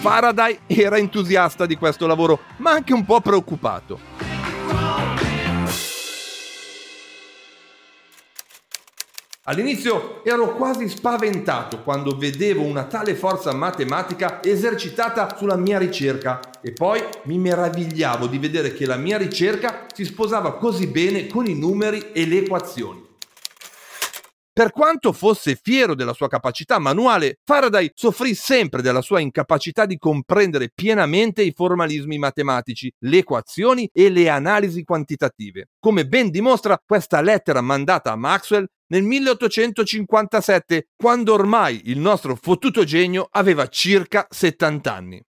Faraday 0.00 0.58
era 0.66 0.98
entusiasta 0.98 1.64
di 1.64 1.76
questo 1.76 2.08
lavoro, 2.08 2.40
ma 2.56 2.72
anche 2.72 2.92
un 2.92 3.04
po' 3.04 3.20
preoccupato. 3.20 4.31
All'inizio 9.46 10.24
ero 10.24 10.54
quasi 10.54 10.88
spaventato 10.88 11.82
quando 11.82 12.16
vedevo 12.16 12.62
una 12.62 12.84
tale 12.84 13.16
forza 13.16 13.52
matematica 13.52 14.40
esercitata 14.40 15.36
sulla 15.36 15.56
mia 15.56 15.78
ricerca 15.78 16.38
e 16.60 16.72
poi 16.72 17.02
mi 17.24 17.38
meravigliavo 17.38 18.28
di 18.28 18.38
vedere 18.38 18.72
che 18.72 18.86
la 18.86 18.94
mia 18.94 19.18
ricerca 19.18 19.86
si 19.92 20.04
sposava 20.04 20.58
così 20.58 20.86
bene 20.86 21.26
con 21.26 21.48
i 21.48 21.58
numeri 21.58 22.12
e 22.12 22.24
le 22.24 22.38
equazioni. 22.38 23.10
Per 24.54 24.70
quanto 24.70 25.12
fosse 25.12 25.58
fiero 25.60 25.96
della 25.96 26.12
sua 26.12 26.28
capacità 26.28 26.78
manuale, 26.78 27.38
Faraday 27.42 27.90
soffrì 27.94 28.34
sempre 28.34 28.80
della 28.80 29.00
sua 29.00 29.18
incapacità 29.18 29.86
di 29.86 29.98
comprendere 29.98 30.70
pienamente 30.72 31.42
i 31.42 31.52
formalismi 31.52 32.16
matematici, 32.16 32.92
le 32.98 33.18
equazioni 33.18 33.88
e 33.92 34.08
le 34.08 34.28
analisi 34.28 34.84
quantitative, 34.84 35.70
come 35.80 36.06
ben 36.06 36.30
dimostra 36.30 36.80
questa 36.84 37.20
lettera 37.22 37.60
mandata 37.60 38.12
a 38.12 38.16
Maxwell 38.16 38.66
nel 38.92 39.02
1857, 39.04 40.88
quando 40.94 41.32
ormai 41.32 41.80
il 41.84 41.98
nostro 41.98 42.36
fottuto 42.36 42.84
genio 42.84 43.26
aveva 43.30 43.66
circa 43.68 44.26
70 44.28 44.94
anni. 44.94 45.22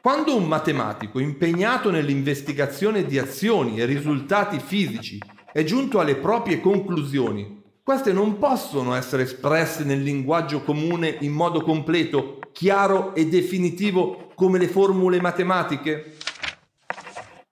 Quando 0.00 0.34
un 0.34 0.44
matematico 0.44 1.18
impegnato 1.18 1.90
nell'investigazione 1.90 3.04
di 3.04 3.18
azioni 3.18 3.78
e 3.78 3.84
risultati 3.84 4.58
fisici 4.58 5.18
è 5.52 5.62
giunto 5.64 6.00
alle 6.00 6.16
proprie 6.16 6.60
conclusioni 6.60 7.56
queste 7.88 8.12
non 8.12 8.36
possono 8.38 8.94
essere 8.94 9.22
espresse 9.22 9.82
nel 9.82 10.02
linguaggio 10.02 10.60
comune 10.60 11.16
in 11.20 11.32
modo 11.32 11.62
completo, 11.62 12.38
chiaro 12.52 13.14
e 13.14 13.26
definitivo 13.28 14.30
come 14.34 14.58
le 14.58 14.68
formule 14.68 15.22
matematiche? 15.22 16.16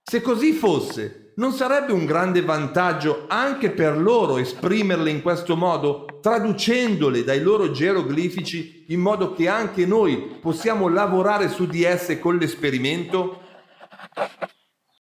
Se 0.03 0.21
così 0.21 0.53
fosse, 0.53 1.26
non 1.37 1.53
sarebbe 1.53 1.93
un 1.93 2.07
grande 2.07 2.43
vantaggio 2.43 3.27
anche 3.29 3.71
per 3.71 3.99
loro 3.99 4.39
esprimerle 4.39 5.11
in 5.11 5.23
questo 5.23 5.57
modo, 5.57 6.19
traducendole 6.21 7.25
dai 7.25 7.41
loro 7.41 7.71
geroglifici 7.71 8.87
in 8.89 9.01
modo 9.01 9.33
che 9.33 9.49
anche 9.49 9.85
noi 9.85 10.39
possiamo 10.41 10.89
lavorare 10.89 11.49
su 11.49 11.67
di 11.67 11.83
esse 11.83 12.19
con 12.19 12.37
l'esperimento? 12.37 13.43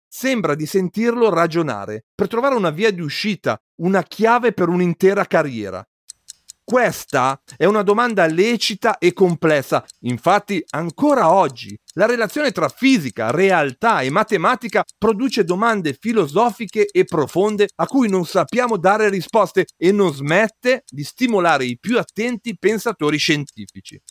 Sembra 0.08 0.56
di 0.56 0.66
sentirlo 0.66 1.30
ragionare 1.30 2.06
per 2.14 2.28
trovare 2.28 2.56
una 2.56 2.70
via 2.70 2.92
di 2.92 3.02
uscita, 3.02 3.60
una 3.82 4.04
chiave 4.04 4.54
per 4.54 4.70
un'intera 4.70 5.26
carriera. 5.26 5.86
Questa 6.64 7.42
è 7.58 7.66
una 7.66 7.82
domanda 7.82 8.26
lecita 8.28 8.98
e 8.98 9.14
complessa, 9.14 9.86
infatti 10.02 10.64
ancora 10.70 11.32
oggi 11.32 11.78
la 11.96 12.06
relazione 12.06 12.52
tra 12.52 12.70
fisica, 12.70 13.32
realtà 13.32 14.02
e 14.02 14.10
matematica 14.10 14.84
produce 14.98 15.44
domande 15.44 15.98
filosofiche 16.00 16.86
e 16.86 17.04
profonde 17.04 17.68
a 17.76 17.88
cui 17.88 18.08
non 18.08 18.26
sappiamo 18.26 18.78
dare 18.78 19.10
risposte 19.10 19.66
e 19.76 19.92
non 19.92 20.14
smette 20.14 20.84
di 20.88 21.04
stimolare 21.04 21.66
i 21.66 21.78
più 21.78 21.98
attenti 21.98 22.58
pensatori 22.58 23.18
scientifici. 23.18 24.02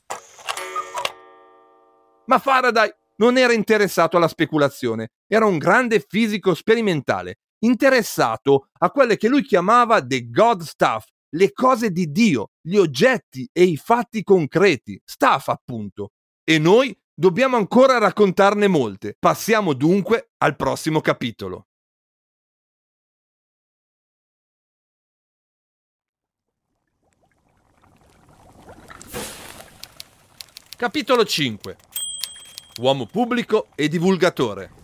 Ma 2.26 2.38
Faraday 2.38 2.92
non 3.16 3.38
era 3.38 3.52
interessato 3.52 4.16
alla 4.16 4.28
speculazione, 4.28 5.12
era 5.26 5.46
un 5.46 5.56
grande 5.56 6.04
fisico 6.06 6.54
sperimentale, 6.54 7.38
interessato 7.60 8.68
a 8.78 8.90
quelle 8.90 9.16
che 9.16 9.28
lui 9.28 9.42
chiamava 9.42 10.04
the 10.04 10.28
God 10.28 10.62
stuff, 10.62 11.06
le 11.30 11.52
cose 11.52 11.90
di 11.90 12.10
Dio, 12.10 12.50
gli 12.60 12.76
oggetti 12.76 13.48
e 13.52 13.64
i 13.64 13.76
fatti 13.76 14.22
concreti, 14.22 15.00
stuff 15.04 15.48
appunto. 15.48 16.12
E 16.44 16.58
noi 16.58 16.96
dobbiamo 17.14 17.56
ancora 17.56 17.98
raccontarne 17.98 18.66
molte. 18.68 19.16
Passiamo 19.18 19.72
dunque 19.72 20.30
al 20.38 20.56
prossimo 20.56 21.00
capitolo. 21.00 21.66
Capitolo 30.76 31.24
5 31.26 31.76
uomo 32.80 33.06
pubblico 33.06 33.68
e 33.74 33.88
divulgatore. 33.88 34.79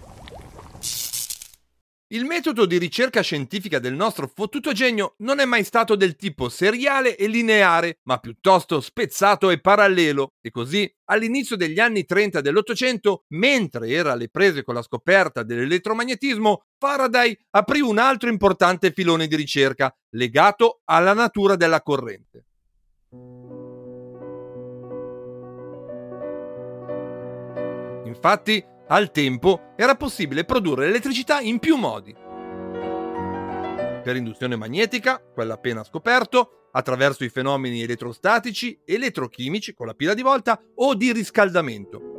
Il 2.10 2.24
metodo 2.24 2.66
di 2.66 2.78
ricerca 2.78 3.20
scientifica 3.20 3.80
del 3.80 3.94
nostro 3.94 4.30
fottuto 4.32 4.70
genio 4.70 5.16
non 5.18 5.40
è 5.40 5.44
mai 5.44 5.64
stato 5.64 5.96
del 5.96 6.14
tipo 6.14 6.48
seriale 6.48 7.16
e 7.16 7.26
lineare, 7.26 7.98
ma 8.04 8.18
piuttosto 8.18 8.80
spezzato 8.80 9.50
e 9.50 9.60
parallelo. 9.60 10.34
E 10.40 10.52
così, 10.52 10.88
all'inizio 11.06 11.56
degli 11.56 11.80
anni 11.80 12.04
30 12.04 12.40
dell'Ottocento, 12.40 13.24
mentre 13.30 13.88
era 13.88 14.12
alle 14.12 14.28
prese 14.28 14.62
con 14.62 14.74
la 14.74 14.82
scoperta 14.82 15.42
dell'elettromagnetismo, 15.42 16.66
Faraday 16.78 17.36
aprì 17.50 17.80
un 17.80 17.98
altro 17.98 18.28
importante 18.28 18.92
filone 18.92 19.26
di 19.26 19.34
ricerca 19.34 19.92
legato 20.10 20.82
alla 20.84 21.12
natura 21.12 21.56
della 21.56 21.82
corrente. 21.82 22.44
Infatti, 28.04 28.64
al 28.88 29.10
tempo 29.10 29.72
era 29.76 29.96
possibile 29.96 30.44
produrre 30.44 30.86
elettricità 30.86 31.40
in 31.40 31.58
più 31.58 31.76
modi. 31.76 32.14
Per 34.02 34.14
induzione 34.14 34.54
magnetica, 34.54 35.20
quella 35.20 35.54
appena 35.54 35.82
scoperto, 35.82 36.68
attraverso 36.70 37.24
i 37.24 37.28
fenomeni 37.28 37.82
elettrostatici, 37.82 38.78
elettrochimici 38.84 39.74
con 39.74 39.86
la 39.86 39.94
pila 39.94 40.14
di 40.14 40.22
volta 40.22 40.60
o 40.76 40.94
di 40.94 41.10
riscaldamento. 41.10 42.14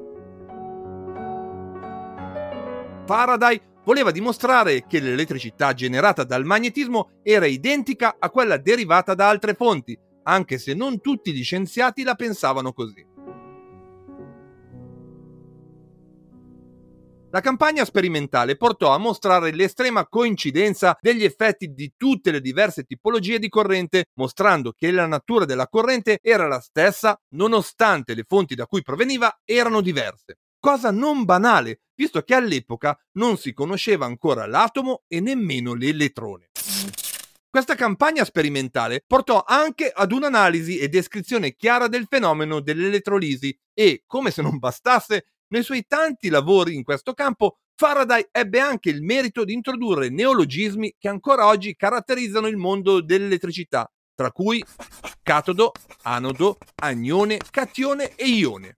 Faraday 3.05 3.61
voleva 3.85 4.11
dimostrare 4.11 4.85
che 4.85 4.99
l'elettricità 4.99 5.73
generata 5.73 6.25
dal 6.25 6.43
magnetismo 6.43 7.21
era 7.23 7.45
identica 7.45 8.17
a 8.19 8.29
quella 8.29 8.57
derivata 8.57 9.13
da 9.13 9.29
altre 9.29 9.53
fonti, 9.53 9.97
anche 10.23 10.57
se 10.57 10.73
non 10.73 10.99
tutti 10.99 11.31
gli 11.31 11.43
scienziati 11.43 12.03
la 12.03 12.15
pensavano 12.15 12.73
così. 12.73 13.16
La 17.29 17.41
campagna 17.41 17.83
sperimentale 17.83 18.55
portò 18.55 18.93
a 18.93 18.97
mostrare 18.97 19.51
l'estrema 19.51 20.07
coincidenza 20.07 20.97
degli 21.01 21.25
effetti 21.25 21.73
di 21.73 21.93
tutte 21.97 22.31
le 22.31 22.39
diverse 22.39 22.83
tipologie 22.83 23.37
di 23.37 23.49
corrente, 23.49 24.05
mostrando 24.13 24.71
che 24.71 24.91
la 24.91 25.07
natura 25.07 25.43
della 25.43 25.67
corrente 25.67 26.19
era 26.21 26.47
la 26.47 26.61
stessa 26.61 27.19
nonostante 27.35 28.13
le 28.13 28.23
fonti 28.25 28.55
da 28.55 28.65
cui 28.65 28.81
proveniva 28.81 29.41
erano 29.43 29.81
diverse. 29.81 30.37
Cosa 30.57 30.89
non 30.89 31.25
banale, 31.25 31.81
visto 31.95 32.21
che 32.21 32.33
all'epoca 32.33 32.97
non 33.13 33.37
si 33.37 33.51
conosceva 33.51 34.05
ancora 34.05 34.47
l'atomo 34.47 35.03
e 35.07 35.19
nemmeno 35.19 35.73
l'elettrone. 35.73 36.51
Questa 37.49 37.75
campagna 37.75 38.23
sperimentale 38.23 39.03
portò 39.05 39.43
anche 39.45 39.91
ad 39.93 40.13
un'analisi 40.13 40.77
e 40.77 40.87
descrizione 40.87 41.55
chiara 41.55 41.87
del 41.87 42.05
fenomeno 42.07 42.61
dell'elettrolisi 42.61 43.57
e, 43.73 44.03
come 44.05 44.31
se 44.31 44.41
non 44.41 44.59
bastasse, 44.59 45.25
nei 45.49 45.63
suoi 45.63 45.85
tanti 45.87 46.29
lavori 46.29 46.75
in 46.75 46.83
questo 46.83 47.13
campo, 47.13 47.57
Faraday 47.75 48.27
ebbe 48.31 48.59
anche 48.59 48.89
il 48.89 49.03
merito 49.03 49.43
di 49.43 49.53
introdurre 49.53 50.09
neologismi 50.09 50.95
che 50.97 51.07
ancora 51.07 51.45
oggi 51.45 51.75
caratterizzano 51.75 52.47
il 52.47 52.57
mondo 52.57 53.01
dell'elettricità, 53.01 53.89
tra 54.15 54.31
cui 54.31 54.63
catodo, 55.21 55.73
anodo, 56.03 56.57
anione, 56.81 57.39
catione 57.51 58.15
e 58.15 58.25
ione. 58.27 58.73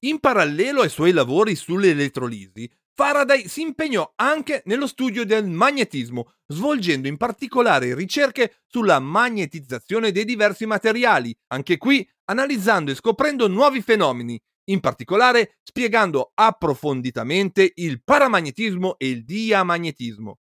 In 0.00 0.20
parallelo 0.20 0.82
ai 0.82 0.90
suoi 0.90 1.12
lavori 1.12 1.56
sull'elettrolisi, 1.56 2.70
Faraday 2.94 3.48
si 3.48 3.62
impegnò 3.62 4.12
anche 4.16 4.62
nello 4.66 4.86
studio 4.86 5.24
del 5.24 5.46
magnetismo, 5.46 6.32
svolgendo 6.46 7.08
in 7.08 7.16
particolare 7.16 7.94
ricerche 7.94 8.62
sulla 8.66 8.98
magnetizzazione 9.00 10.12
dei 10.12 10.24
diversi 10.24 10.64
materiali, 10.64 11.34
anche 11.48 11.76
qui 11.76 12.06
analizzando 12.24 12.90
e 12.90 12.94
scoprendo 12.94 13.48
nuovi 13.48 13.82
fenomeni, 13.82 14.40
in 14.66 14.80
particolare 14.80 15.58
spiegando 15.62 16.32
approfonditamente 16.34 17.72
il 17.76 18.02
paramagnetismo 18.02 18.96
e 18.98 19.08
il 19.08 19.24
diamagnetismo. 19.24 20.38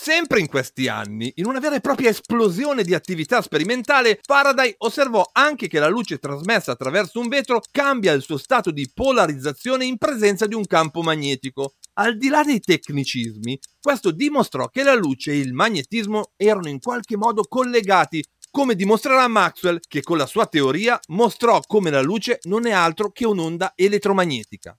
Sempre 0.00 0.38
in 0.38 0.46
questi 0.46 0.86
anni, 0.86 1.32
in 1.36 1.46
una 1.46 1.58
vera 1.58 1.74
e 1.74 1.80
propria 1.80 2.10
esplosione 2.10 2.84
di 2.84 2.94
attività 2.94 3.42
sperimentale, 3.42 4.20
Faraday 4.22 4.76
osservò 4.78 5.28
anche 5.32 5.66
che 5.66 5.80
la 5.80 5.88
luce 5.88 6.18
trasmessa 6.18 6.70
attraverso 6.70 7.18
un 7.18 7.26
vetro 7.26 7.60
cambia 7.72 8.12
il 8.12 8.22
suo 8.22 8.36
stato 8.36 8.70
di 8.70 8.88
polarizzazione 8.94 9.84
in 9.84 9.98
presenza 9.98 10.46
di 10.46 10.54
un 10.54 10.64
campo 10.66 11.02
magnetico. 11.02 11.74
Al 11.94 12.16
di 12.16 12.28
là 12.28 12.44
dei 12.44 12.60
tecnicismi, 12.60 13.58
questo 13.80 14.12
dimostrò 14.12 14.68
che 14.68 14.84
la 14.84 14.94
luce 14.94 15.32
e 15.32 15.40
il 15.40 15.52
magnetismo 15.52 16.30
erano 16.36 16.68
in 16.68 16.78
qualche 16.78 17.16
modo 17.16 17.42
collegati 17.42 18.24
come 18.50 18.74
dimostrerà 18.74 19.28
Maxwell 19.28 19.80
che 19.86 20.02
con 20.02 20.16
la 20.16 20.26
sua 20.26 20.46
teoria 20.46 20.98
mostrò 21.08 21.60
come 21.60 21.90
la 21.90 22.02
luce 22.02 22.38
non 22.42 22.66
è 22.66 22.72
altro 22.72 23.10
che 23.10 23.26
un'onda 23.26 23.72
elettromagnetica. 23.74 24.76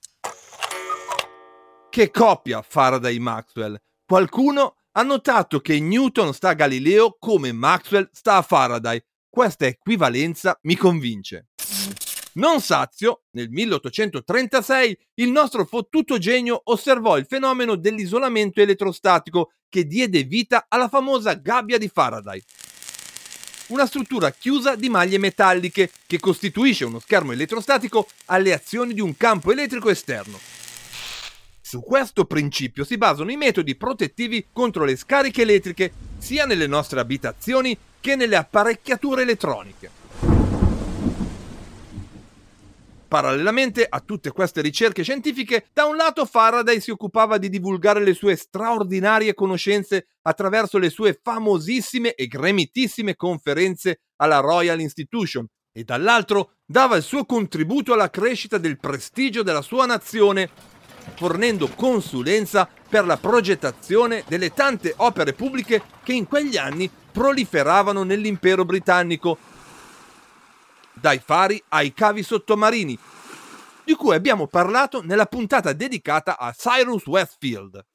Che 1.89 2.11
coppia 2.11 2.61
Faraday-Maxwell! 2.61 3.79
Qualcuno 4.05 4.75
ha 4.93 5.03
notato 5.03 5.59
che 5.59 5.79
Newton 5.79 6.33
sta 6.33 6.49
a 6.49 6.53
Galileo 6.53 7.17
come 7.19 7.51
Maxwell 7.51 8.09
sta 8.11 8.37
a 8.37 8.41
Faraday. 8.41 9.01
Questa 9.29 9.65
equivalenza 9.65 10.57
mi 10.63 10.75
convince. 10.75 11.49
Non 12.33 12.61
sazio, 12.61 13.23
nel 13.31 13.49
1836 13.49 14.97
il 15.15 15.31
nostro 15.31 15.65
fottuto 15.65 16.17
genio 16.17 16.61
osservò 16.65 17.17
il 17.17 17.25
fenomeno 17.25 17.75
dell'isolamento 17.75 18.61
elettrostatico 18.61 19.51
che 19.67 19.85
diede 19.85 20.23
vita 20.23 20.65
alla 20.69 20.87
famosa 20.87 21.33
gabbia 21.33 21.77
di 21.77 21.89
Faraday 21.89 22.41
una 23.69 23.85
struttura 23.85 24.31
chiusa 24.31 24.75
di 24.75 24.89
maglie 24.89 25.17
metalliche 25.17 25.91
che 26.05 26.19
costituisce 26.19 26.85
uno 26.85 26.99
schermo 26.99 27.31
elettrostatico 27.31 28.07
alle 28.25 28.53
azioni 28.53 28.93
di 28.93 29.01
un 29.01 29.15
campo 29.17 29.51
elettrico 29.51 29.89
esterno. 29.89 30.39
Su 31.61 31.81
questo 31.81 32.25
principio 32.25 32.83
si 32.83 32.97
basano 32.97 33.31
i 33.31 33.37
metodi 33.37 33.75
protettivi 33.75 34.47
contro 34.51 34.85
le 34.85 34.95
scariche 34.95 35.43
elettriche 35.43 35.91
sia 36.17 36.45
nelle 36.45 36.65
nostre 36.65 36.99
abitazioni 36.99 37.77
che 37.99 38.15
nelle 38.15 38.35
apparecchiature 38.37 39.21
elettroniche. 39.21 39.98
Parallelamente 43.09 43.87
a 43.89 44.01
tutte 44.01 44.31
queste 44.31 44.61
ricerche 44.61 45.01
scientifiche, 45.01 45.65
da 45.73 45.85
un 45.85 45.95
lato 45.95 46.25
Faraday 46.25 46.79
si 46.79 46.91
occupava 46.91 47.39
di 47.39 47.49
divulgare 47.49 48.03
le 48.03 48.13
sue 48.13 48.35
straordinarie 48.35 49.33
conoscenze 49.33 50.09
attraverso 50.21 50.77
le 50.77 50.91
sue 50.91 51.19
famosissime 51.19 52.13
e 52.13 52.27
gremitissime 52.27 53.15
conferenze 53.15 54.01
alla 54.17 54.41
Royal 54.41 54.79
Institution 54.79 55.43
e 55.71 55.83
dall'altro 55.83 56.57
dava 56.67 56.97
il 56.97 57.01
suo 57.01 57.25
contributo 57.25 57.93
alla 57.93 58.11
crescita 58.11 58.59
del 58.59 58.77
prestigio 58.77 59.41
della 59.41 59.63
sua 59.63 59.87
nazione, 59.87 60.47
fornendo 61.15 61.67
consulenza 61.69 62.69
per 62.87 63.07
la 63.07 63.17
progettazione 63.17 64.23
delle 64.27 64.53
tante 64.53 64.93
opere 64.97 65.33
pubbliche 65.33 65.81
che 66.03 66.13
in 66.13 66.27
quegli 66.27 66.57
anni 66.57 66.87
proliferavano 67.11 68.03
nell'impero 68.03 68.65
britannico 68.65 69.57
dai 70.99 71.19
fari 71.19 71.61
ai 71.69 71.93
cavi 71.93 72.23
sottomarini, 72.23 72.97
di 73.83 73.93
cui 73.95 74.15
abbiamo 74.15 74.47
parlato 74.47 75.01
nella 75.01 75.25
puntata 75.25 75.73
dedicata 75.73 76.37
a 76.37 76.51
Cyrus 76.51 77.05
Westfield. 77.07 77.85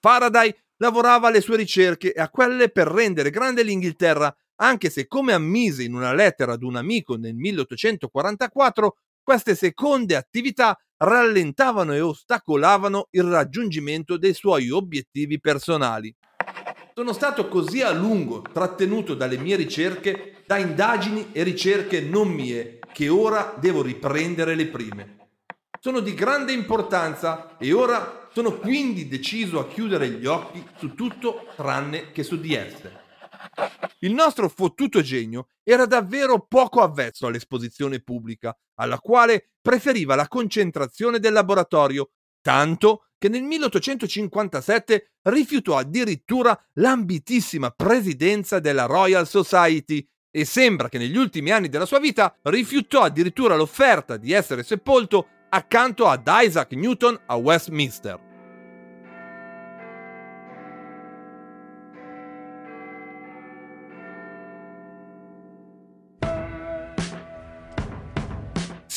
Faraday 0.00 0.54
lavorava 0.78 1.28
alle 1.28 1.40
sue 1.40 1.56
ricerche 1.56 2.12
e 2.12 2.20
a 2.20 2.28
quelle 2.28 2.70
per 2.70 2.88
rendere 2.88 3.30
grande 3.30 3.62
l'Inghilterra, 3.62 4.34
anche 4.56 4.90
se 4.90 5.06
come 5.06 5.32
ammise 5.32 5.84
in 5.84 5.94
una 5.94 6.12
lettera 6.12 6.54
ad 6.54 6.62
un 6.62 6.76
amico 6.76 7.16
nel 7.16 7.34
1844, 7.34 8.96
queste 9.22 9.54
seconde 9.54 10.16
attività 10.16 10.76
rallentavano 10.96 11.94
e 11.94 12.00
ostacolavano 12.00 13.08
il 13.10 13.24
raggiungimento 13.24 14.16
dei 14.16 14.34
suoi 14.34 14.70
obiettivi 14.70 15.40
personali. 15.40 16.14
Sono 16.94 17.14
stato 17.14 17.48
così 17.48 17.80
a 17.80 17.90
lungo 17.90 18.42
trattenuto 18.42 19.14
dalle 19.14 19.38
mie 19.38 19.56
ricerche, 19.56 20.42
da 20.44 20.58
indagini 20.58 21.30
e 21.32 21.42
ricerche 21.42 22.02
non 22.02 22.28
mie, 22.28 22.80
che 22.92 23.08
ora 23.08 23.54
devo 23.58 23.80
riprendere 23.80 24.54
le 24.54 24.66
prime. 24.66 25.16
Sono 25.80 26.00
di 26.00 26.12
grande 26.12 26.52
importanza 26.52 27.56
e 27.56 27.72
ora 27.72 28.28
sono 28.34 28.58
quindi 28.58 29.08
deciso 29.08 29.58
a 29.58 29.68
chiudere 29.68 30.10
gli 30.10 30.26
occhi 30.26 30.62
su 30.76 30.94
tutto 30.94 31.46
tranne 31.56 32.10
che 32.12 32.22
su 32.22 32.38
di 32.38 32.54
esse. 32.54 33.00
Il 34.00 34.12
nostro 34.12 34.50
fottuto 34.50 35.00
genio 35.00 35.48
era 35.62 35.86
davvero 35.86 36.44
poco 36.46 36.82
avvezzo 36.82 37.26
all'esposizione 37.26 38.00
pubblica, 38.00 38.54
alla 38.74 38.98
quale 38.98 39.52
preferiva 39.62 40.14
la 40.14 40.28
concentrazione 40.28 41.18
del 41.18 41.32
laboratorio, 41.32 42.10
tanto 42.42 43.06
che 43.22 43.28
nel 43.28 43.44
1857 43.44 45.12
rifiutò 45.28 45.76
addirittura 45.76 46.60
l'ambitissima 46.72 47.70
presidenza 47.70 48.58
della 48.58 48.86
Royal 48.86 49.28
Society 49.28 50.04
e 50.28 50.44
sembra 50.44 50.88
che 50.88 50.98
negli 50.98 51.16
ultimi 51.16 51.52
anni 51.52 51.68
della 51.68 51.86
sua 51.86 52.00
vita 52.00 52.36
rifiutò 52.42 53.02
addirittura 53.02 53.54
l'offerta 53.54 54.16
di 54.16 54.32
essere 54.32 54.64
sepolto 54.64 55.28
accanto 55.50 56.08
ad 56.08 56.26
Isaac 56.26 56.72
Newton 56.72 57.16
a 57.26 57.36
Westminster. 57.36 58.31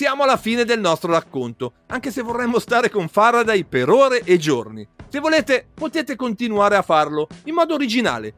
Siamo 0.05 0.21
alla 0.21 0.37
fine 0.37 0.65
del 0.65 0.79
nostro 0.79 1.11
racconto, 1.11 1.73
anche 1.87 2.11
se 2.11 2.21
vorremmo 2.21 2.59
stare 2.59 2.91
con 2.91 3.07
Faraday 3.07 3.63
per 3.63 3.89
ore 3.89 4.21
e 4.23 4.37
giorni. 4.37 4.87
Se 5.09 5.19
volete, 5.19 5.65
potete 5.73 6.15
continuare 6.15 6.75
a 6.75 6.83
farlo 6.83 7.27
in 7.45 7.55
modo 7.55 7.73
originale. 7.73 8.35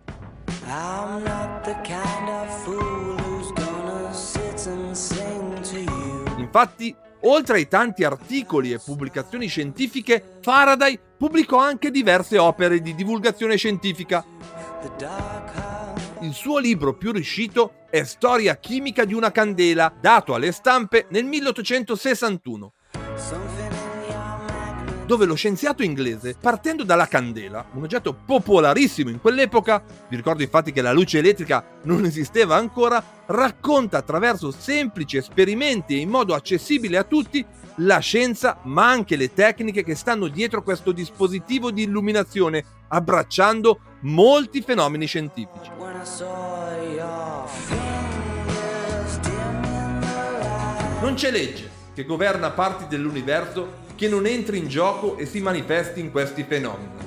Infatti, 6.37 6.95
oltre 7.23 7.57
ai 7.57 7.67
tanti 7.67 8.05
articoli 8.05 8.71
e 8.71 8.79
pubblicazioni 8.79 9.47
scientifiche, 9.47 10.37
Faraday 10.41 10.97
pubblicò 11.17 11.59
anche 11.59 11.91
diverse 11.91 12.37
opere 12.37 12.79
di 12.79 12.95
divulgazione 12.95 13.57
scientifica. 13.57 14.23
Il 16.21 16.33
suo 16.33 16.57
libro 16.57 16.95
più 16.95 17.11
riuscito 17.11 17.85
è 17.91 18.03
Storia 18.03 18.55
chimica 18.57 19.05
di 19.05 19.13
una 19.13 19.31
candela, 19.31 19.93
dato 19.99 20.33
alle 20.33 20.51
stampe 20.51 21.05
nel 21.09 21.25
1861. 21.25 22.73
dove 25.05 25.25
lo 25.25 25.35
scienziato 25.35 25.83
inglese, 25.83 26.35
partendo 26.39 26.83
dalla 26.83 27.07
candela, 27.07 27.65
un 27.73 27.83
oggetto 27.83 28.13
popolarissimo 28.13 29.09
in 29.09 29.21
quell'epoca, 29.21 29.81
vi 30.09 30.17
ricordo 30.17 30.43
infatti 30.43 30.73
che 30.73 30.81
la 30.81 30.91
luce 30.91 31.19
elettrica 31.19 31.79
non 31.83 32.03
esisteva 32.03 32.57
ancora, 32.57 33.01
racconta 33.27 33.97
attraverso 33.97 34.51
semplici 34.51 35.15
esperimenti 35.15 35.95
e 35.95 35.99
in 35.99 36.09
modo 36.09 36.33
accessibile 36.33 36.97
a 36.97 37.05
tutti 37.05 37.45
la 37.77 37.99
scienza 37.99 38.59
ma 38.63 38.89
anche 38.89 39.15
le 39.15 39.33
tecniche 39.33 39.83
che 39.83 39.95
stanno 39.95 40.27
dietro 40.27 40.61
questo 40.61 40.91
dispositivo 40.91 41.71
di 41.71 41.83
illuminazione, 41.83 42.65
abbracciando 42.89 43.79
molti 44.07 44.61
fenomeni 44.61 45.05
scientifici. 45.05 45.69
Non 51.01 51.13
c'è 51.15 51.31
legge 51.31 51.69
che 51.93 52.05
governa 52.05 52.51
parti 52.51 52.85
dell'universo 52.87 53.85
che 53.95 54.07
non 54.07 54.25
entri 54.25 54.59
in 54.59 54.67
gioco 54.67 55.17
e 55.17 55.25
si 55.25 55.41
manifesti 55.41 55.99
in 55.99 56.11
questi 56.11 56.43
fenomeni. 56.47 57.05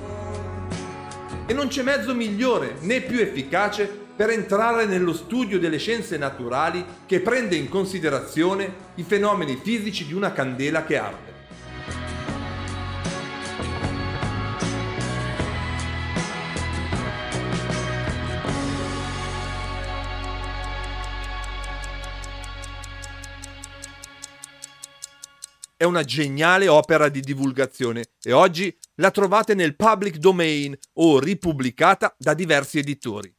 E 1.47 1.53
non 1.53 1.67
c'è 1.67 1.81
mezzo 1.81 2.13
migliore 2.13 2.75
né 2.81 3.01
più 3.01 3.19
efficace 3.19 3.99
per 4.15 4.29
entrare 4.29 4.85
nello 4.85 5.13
studio 5.13 5.57
delle 5.57 5.79
scienze 5.79 6.17
naturali 6.17 6.85
che 7.05 7.21
prende 7.21 7.55
in 7.55 7.67
considerazione 7.67 8.89
i 8.95 9.03
fenomeni 9.03 9.59
fisici 9.61 10.05
di 10.05 10.13
una 10.13 10.31
candela 10.31 10.83
che 10.83 10.97
arde. 10.97 11.30
È 25.81 25.83
una 25.83 26.03
geniale 26.03 26.67
opera 26.67 27.09
di 27.09 27.21
divulgazione 27.21 28.11
e 28.21 28.31
oggi 28.33 28.71
la 28.97 29.09
trovate 29.09 29.55
nel 29.55 29.75
public 29.75 30.17
domain 30.17 30.77
o 30.99 31.19
ripubblicata 31.19 32.13
da 32.19 32.35
diversi 32.35 32.77
editori. 32.77 33.35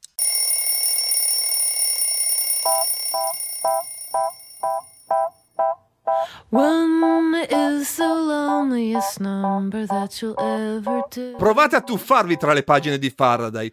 Provate 11.36 11.76
a 11.76 11.80
tuffarvi 11.80 12.36
tra 12.36 12.52
le 12.52 12.64
pagine 12.64 12.98
di 12.98 13.12
Faraday. 13.14 13.70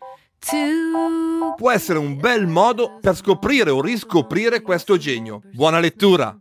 Può 1.57 1.71
essere 1.71 1.97
un 1.97 2.17
bel 2.17 2.45
modo 2.45 2.99
per 3.01 3.15
scoprire 3.15 3.71
o 3.71 3.81
riscoprire 3.81 4.61
questo 4.61 4.95
genio. 4.97 5.41
Buona 5.53 5.79
lettura! 5.79 6.37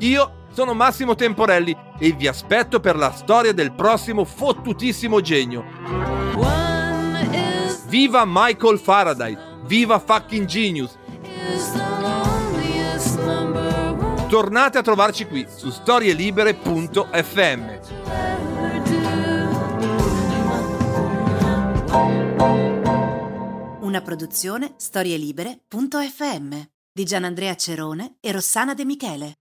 Io 0.00 0.46
sono 0.52 0.74
Massimo 0.74 1.14
Temporelli 1.14 1.76
e 1.98 2.12
vi 2.12 2.26
aspetto 2.26 2.80
per 2.80 2.96
la 2.96 3.12
storia 3.12 3.52
del 3.52 3.72
prossimo 3.72 4.24
fottutissimo 4.24 5.20
genio. 5.20 5.64
Viva 7.88 8.24
Michael 8.26 8.78
Faraday! 8.78 9.36
Viva 9.64 9.98
fucking 9.98 10.46
genius! 10.46 10.96
Tornate 14.28 14.78
a 14.78 14.82
trovarci 14.82 15.26
qui 15.26 15.46
su 15.48 15.70
storielibere.fm. 15.70 17.78
Una 23.80 24.02
produzione 24.02 24.74
storielibere.fm 24.76 26.60
di 26.92 27.04
Gianandrea 27.04 27.54
Cerone 27.54 28.16
e 28.20 28.32
Rossana 28.32 28.74
De 28.74 28.84
Michele. 28.84 29.37